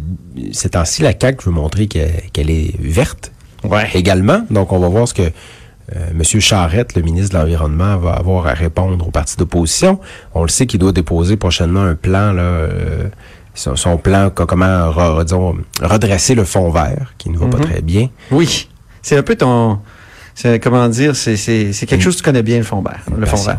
ces 0.53 0.69
temps-ci, 0.71 1.03
la 1.03 1.13
CAQ 1.19 1.47
veut 1.47 1.51
montrer 1.53 1.87
qu'elle, 1.89 2.23
qu'elle 2.33 2.51
est 2.51 2.75
verte 2.81 3.33
Ouais. 3.65 3.89
également. 3.95 4.43
Donc, 4.51 4.73
on 4.73 4.79
va 4.79 4.89
voir 4.89 5.09
ce 5.09 5.15
que 5.15 5.23
euh, 5.23 6.11
M. 6.11 6.23
Charette, 6.23 6.95
le 6.95 7.03
ministre 7.03 7.35
de 7.37 7.41
l'Environnement, 7.41 7.97
va 7.97 8.13
avoir 8.13 8.47
à 8.47 8.53
répondre 8.55 9.07
au 9.07 9.11
parti 9.11 9.37
d'opposition. 9.37 9.99
On 10.35 10.43
le 10.43 10.49
sait 10.49 10.67
qu'il 10.67 10.79
doit 10.79 10.93
déposer 10.93 11.37
prochainement 11.37 11.83
un 11.83 11.95
plan, 11.97 12.33
là, 12.33 12.43
euh, 12.43 13.09
son, 13.55 13.75
son 13.77 13.99
plan, 13.99 14.31
co- 14.31 14.47
comment, 14.47 14.91
re- 14.91 15.25
disons, 15.25 15.57
redresser 15.83 16.35
le 16.37 16.45
fond 16.45 16.71
vert, 16.71 17.15
qui 17.19 17.29
ne 17.31 17.39
va 17.39 17.47
pas 17.47 17.59
Mhm. 17.59 17.65
très 17.65 17.83
bien. 17.83 18.09
Oui. 18.31 18.69
C'est 19.03 19.17
un 19.17 19.23
peu 19.25 19.35
ton. 19.35 19.81
C'est, 20.35 20.59
comment 20.61 20.89
dire, 20.89 21.15
c'est, 21.15 21.37
c'est, 21.37 21.73
c'est 21.73 21.87
quelque 21.87 22.03
chose 22.03 22.15
que 22.15 22.19
tu 22.21 22.25
connais 22.25 22.43
bien, 22.43 22.59
le 22.59 22.63
fond 22.65 22.81
vert. 22.83 23.01
Le 23.17 23.27
fond 23.27 23.37
vert. 23.37 23.59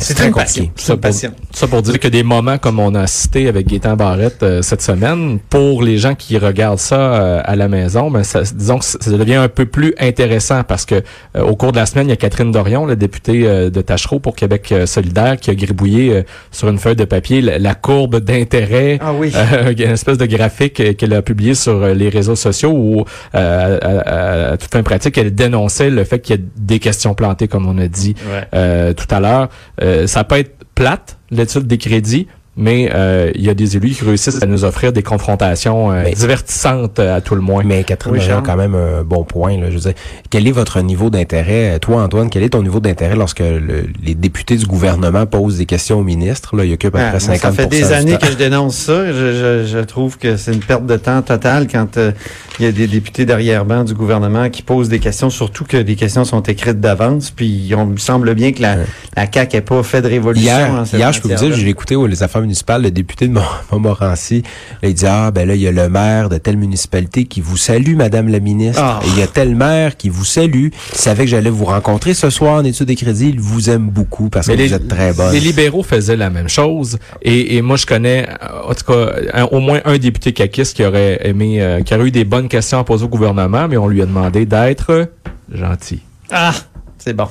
C'est 0.00 0.14
Très 0.14 0.30
compliqué. 0.30 0.70
Ça 0.76 0.92
pour, 0.94 1.00
passion. 1.00 1.32
ça 1.52 1.66
pour 1.66 1.82
dire 1.82 1.98
que 1.98 2.08
des 2.08 2.22
moments 2.22 2.58
comme 2.58 2.78
on 2.78 2.94
a 2.94 3.06
cité 3.06 3.48
avec 3.48 3.66
Gaétan 3.66 3.96
Barrette 3.96 4.42
euh, 4.42 4.62
cette 4.62 4.82
semaine, 4.82 5.38
pour 5.48 5.82
les 5.82 5.96
gens 5.98 6.14
qui 6.14 6.36
regardent 6.38 6.78
ça 6.78 6.96
euh, 7.00 7.40
à 7.44 7.56
la 7.56 7.68
maison, 7.68 8.10
ben 8.10 8.22
ça, 8.22 8.42
disons 8.42 8.78
que 8.78 8.84
ça 8.84 8.98
ça 9.00 9.10
devient 9.12 9.36
un 9.36 9.48
peu 9.48 9.64
plus 9.66 9.94
intéressant 9.98 10.62
parce 10.62 10.84
que 10.84 10.96
euh, 11.36 11.42
au 11.42 11.56
cours 11.56 11.72
de 11.72 11.78
la 11.78 11.86
semaine, 11.86 12.06
il 12.06 12.10
y 12.10 12.12
a 12.12 12.16
Catherine 12.16 12.52
Dorion, 12.52 12.84
la 12.86 12.96
députée 12.96 13.42
euh, 13.46 13.70
de 13.70 13.80
Tachereau 13.80 14.18
pour 14.20 14.36
Québec 14.36 14.68
euh, 14.72 14.86
solidaire, 14.86 15.38
qui 15.38 15.50
a 15.50 15.54
gribouillé 15.54 16.14
euh, 16.14 16.22
sur 16.50 16.68
une 16.68 16.78
feuille 16.78 16.96
de 16.96 17.04
papier 17.06 17.40
la, 17.40 17.58
la 17.58 17.74
courbe 17.74 18.16
d'intérêt 18.20 18.98
Ah 19.00 19.12
oui. 19.14 19.32
euh, 19.34 19.72
une 19.78 19.80
espèce 19.92 20.18
de 20.18 20.26
graphique 20.26 20.80
euh, 20.80 20.92
qu'elle 20.92 21.14
a 21.14 21.22
publié 21.22 21.54
sur 21.54 21.82
euh, 21.82 21.94
les 21.94 22.08
réseaux 22.10 22.36
sociaux 22.36 22.70
où, 22.72 23.04
euh, 23.34 23.78
à, 23.80 24.10
à- 24.10 24.52
à 24.52 24.56
toute 24.56 24.70
fin 24.72 24.82
pratique, 24.82 25.16
elle 25.18 25.34
dénonçait 25.34 25.90
le 25.90 26.04
fait 26.10 26.20
qu'il 26.20 26.36
y 26.36 26.38
a 26.38 26.42
des 26.56 26.78
questions 26.78 27.14
plantées, 27.14 27.48
comme 27.48 27.66
on 27.66 27.78
a 27.78 27.88
dit 27.88 28.14
Ouais. 28.30 28.46
euh, 28.54 28.92
tout 28.92 29.06
à 29.10 29.20
l'heure. 29.20 29.48
Euh, 29.82 30.06
ça 30.06 30.24
peut 30.24 30.36
être 30.36 30.56
plate, 30.74 31.18
l'étude 31.30 31.66
des 31.66 31.78
crédits, 31.78 32.26
mais 32.60 32.90
euh, 32.94 33.30
il 33.34 33.42
y 33.44 33.48
a 33.50 33.54
des 33.54 33.76
élus 33.76 33.90
qui 33.90 34.04
réussissent 34.04 34.42
à 34.42 34.46
nous 34.46 34.64
offrir 34.64 34.92
des 34.92 35.02
confrontations 35.02 35.90
euh, 35.90 36.02
Mais- 36.04 36.12
divertissantes 36.12 36.98
euh, 36.98 37.16
à 37.16 37.20
tout 37.20 37.34
le 37.34 37.40
moins. 37.40 37.62
Mais 37.64 37.82
Catherine 37.84 38.12
Oui, 38.14 38.20
quand 38.44 38.56
même 38.56 38.74
un 38.74 39.02
bon 39.02 39.24
point. 39.24 39.56
Là. 39.58 39.66
Je 39.70 39.74
veux 39.74 39.80
dire, 39.80 39.92
quel 40.30 40.46
est 40.46 40.52
votre 40.52 40.80
niveau 40.80 41.10
d'intérêt? 41.10 41.78
Toi, 41.80 42.02
Antoine, 42.02 42.30
quel 42.30 42.42
est 42.42 42.50
ton 42.50 42.62
niveau 42.62 42.80
d'intérêt 42.80 43.16
lorsque 43.16 43.40
le- 43.40 43.86
les 44.04 44.14
députés 44.14 44.56
du 44.56 44.66
gouvernement 44.66 45.26
posent 45.26 45.58
des 45.58 45.66
questions 45.66 45.98
au 45.98 46.04
ministre? 46.04 46.54
Là, 46.56 46.64
il 46.64 46.72
occupe 46.74 46.94
à 46.94 46.98
peu 46.98 47.04
Ah, 47.04 47.16
près 47.16 47.26
moi, 47.26 47.36
50 47.36 47.40
ça 47.56 47.62
fait 47.62 47.68
des 47.68 47.92
années 47.92 48.18
que 48.18 48.26
je 48.26 48.36
dénonce 48.36 48.76
ça. 48.76 49.06
Je, 49.06 49.12
je, 49.12 49.66
je 49.66 49.78
trouve 49.78 50.18
que 50.18 50.36
c'est 50.36 50.52
une 50.52 50.60
perte 50.60 50.86
de 50.86 50.96
temps 50.96 51.22
totale 51.22 51.66
quand 51.70 51.96
euh, 51.96 52.12
il 52.58 52.66
y 52.66 52.68
a 52.68 52.72
des 52.72 52.86
députés 52.86 53.24
derrière-ban 53.24 53.84
du 53.84 53.94
gouvernement 53.94 54.50
qui 54.50 54.62
posent 54.62 54.88
des 54.88 54.98
questions, 54.98 55.30
surtout 55.30 55.64
que 55.64 55.76
les 55.78 55.96
questions 55.96 56.24
sont 56.24 56.42
écrites 56.42 56.80
d'avance. 56.80 57.30
Puis 57.30 57.72
on 57.76 57.86
me 57.86 57.96
semble 57.96 58.34
bien 58.34 58.52
que 58.52 58.62
la, 58.62 58.70
Ouais. 58.76 58.84
la 59.16 59.26
CAQ 59.32 59.56
n'ait 59.56 59.60
pas 59.62 59.82
fait 59.82 60.02
de 60.02 60.06
révolution. 60.08 60.46
Hier, 60.52 60.70
en 60.72 60.84
cette 60.84 60.98
hier 61.00 61.12
je 61.12 61.20
peux 61.20 61.28
vous 61.28 61.34
dire, 61.34 61.52
j'ai 61.54 61.68
écouté 61.68 61.96
aux 61.96 62.06
les 62.06 62.22
affaires 62.22 62.42
municipales, 62.50 62.82
le 62.82 62.90
député 62.90 63.28
de 63.28 63.32
Mont- 63.32 63.42
Montmorency. 63.72 64.42
Là, 64.82 64.88
il 64.88 64.94
dit, 64.94 65.06
ah, 65.06 65.30
ben 65.30 65.46
là, 65.46 65.54
il 65.54 65.60
y 65.60 65.68
a 65.68 65.72
le 65.72 65.88
maire 65.88 66.28
de 66.28 66.38
telle 66.38 66.56
municipalité 66.56 67.24
qui 67.24 67.40
vous 67.40 67.56
salue, 67.56 67.94
Madame 67.96 68.28
la 68.28 68.40
ministre. 68.40 68.82
Ah. 68.82 69.00
Et 69.04 69.08
il 69.08 69.18
y 69.18 69.22
a 69.22 69.26
tel 69.26 69.54
maire 69.54 69.96
qui 69.96 70.08
vous 70.08 70.24
salue. 70.24 70.68
Il 70.92 70.98
savait 70.98 71.24
que 71.24 71.30
j'allais 71.30 71.50
vous 71.50 71.64
rencontrer 71.64 72.12
ce 72.14 72.28
soir 72.30 72.56
en 72.56 72.64
études 72.64 72.86
des 72.86 72.96
crédits. 72.96 73.28
Il 73.30 73.40
vous 73.40 73.70
aime 73.70 73.88
beaucoup 73.88 74.28
parce 74.28 74.46
que 74.48 74.52
vous 74.52 74.74
êtes 74.74 74.88
très 74.88 75.12
bonne. 75.12 75.32
les 75.32 75.40
libéraux 75.40 75.82
faisaient 75.82 76.16
la 76.16 76.30
même 76.30 76.48
chose. 76.48 76.98
Et, 77.22 77.56
et 77.56 77.62
moi, 77.62 77.76
je 77.76 77.86
connais, 77.86 78.28
en 78.68 78.74
tout 78.74 78.92
cas, 78.92 79.12
un- 79.34 79.44
au 79.44 79.60
moins 79.60 79.80
un 79.84 79.96
député 79.98 80.32
caquiste 80.32 80.74
qui 80.76 80.84
aurait 80.84 81.20
aimé, 81.28 81.62
euh, 81.62 81.82
qui 81.82 81.94
aurait 81.94 82.06
eu 82.08 82.10
des 82.10 82.24
bonnes 82.24 82.48
questions 82.48 82.78
à 82.80 82.84
poser 82.84 83.04
au 83.04 83.08
gouvernement, 83.08 83.68
mais 83.68 83.76
on 83.76 83.88
lui 83.88 84.02
a 84.02 84.06
demandé 84.06 84.44
d'être 84.46 85.08
gentil. 85.52 86.00
Ah, 86.30 86.52
c'est 86.98 87.14
bon. 87.14 87.28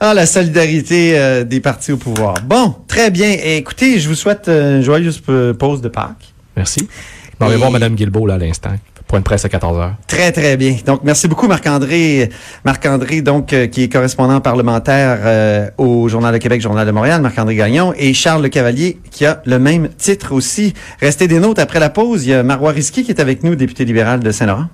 Ah, 0.00 0.14
la 0.14 0.26
solidarité 0.26 1.18
euh, 1.18 1.44
des 1.44 1.60
partis 1.60 1.92
au 1.92 1.96
pouvoir. 1.96 2.34
Bon, 2.44 2.74
très 2.86 3.10
bien. 3.10 3.36
Écoutez, 3.42 3.98
je 3.98 4.08
vous 4.08 4.14
souhaite 4.14 4.48
euh, 4.48 4.76
une 4.76 4.82
joyeuse 4.82 5.20
euh, 5.28 5.54
pause 5.54 5.80
de 5.80 5.88
Pâques. 5.88 6.32
Merci. 6.56 6.88
On 7.40 7.48
va 7.48 7.56
voir 7.56 7.70
Mme 7.70 7.94
Guilbeault 7.94 8.26
là, 8.26 8.34
à 8.34 8.38
l'instant. 8.38 8.70
Point 9.08 9.20
de 9.20 9.24
presse 9.24 9.46
à 9.46 9.48
14 9.48 9.78
heures. 9.78 9.94
Très, 10.06 10.32
très 10.32 10.58
bien. 10.58 10.76
Donc, 10.84 11.00
merci 11.02 11.28
beaucoup, 11.28 11.48
Marc-André. 11.48 12.28
Marc-André, 12.66 13.22
donc, 13.22 13.54
euh, 13.54 13.66
qui 13.66 13.84
est 13.84 13.88
correspondant 13.88 14.38
parlementaire 14.42 15.20
euh, 15.22 15.70
au 15.78 16.08
Journal 16.08 16.34
de 16.34 16.38
Québec, 16.38 16.60
Journal 16.60 16.86
de 16.86 16.92
Montréal, 16.92 17.22
Marc-André 17.22 17.54
Gagnon, 17.54 17.94
et 17.96 18.12
Charles 18.12 18.42
Le 18.42 18.50
Cavalier, 18.50 18.98
qui 19.10 19.24
a 19.24 19.40
le 19.46 19.58
même 19.58 19.88
titre 19.96 20.32
aussi. 20.32 20.74
Restez 21.00 21.26
des 21.26 21.40
nôtres 21.40 21.62
après 21.62 21.80
la 21.80 21.88
pause. 21.88 22.26
Il 22.26 22.30
y 22.30 22.34
a 22.34 22.42
Marois 22.42 22.72
Risky 22.72 23.02
qui 23.02 23.10
est 23.10 23.20
avec 23.20 23.42
nous, 23.44 23.54
député 23.54 23.86
libéral 23.86 24.20
de 24.20 24.30
Saint-Laurent. 24.30 24.66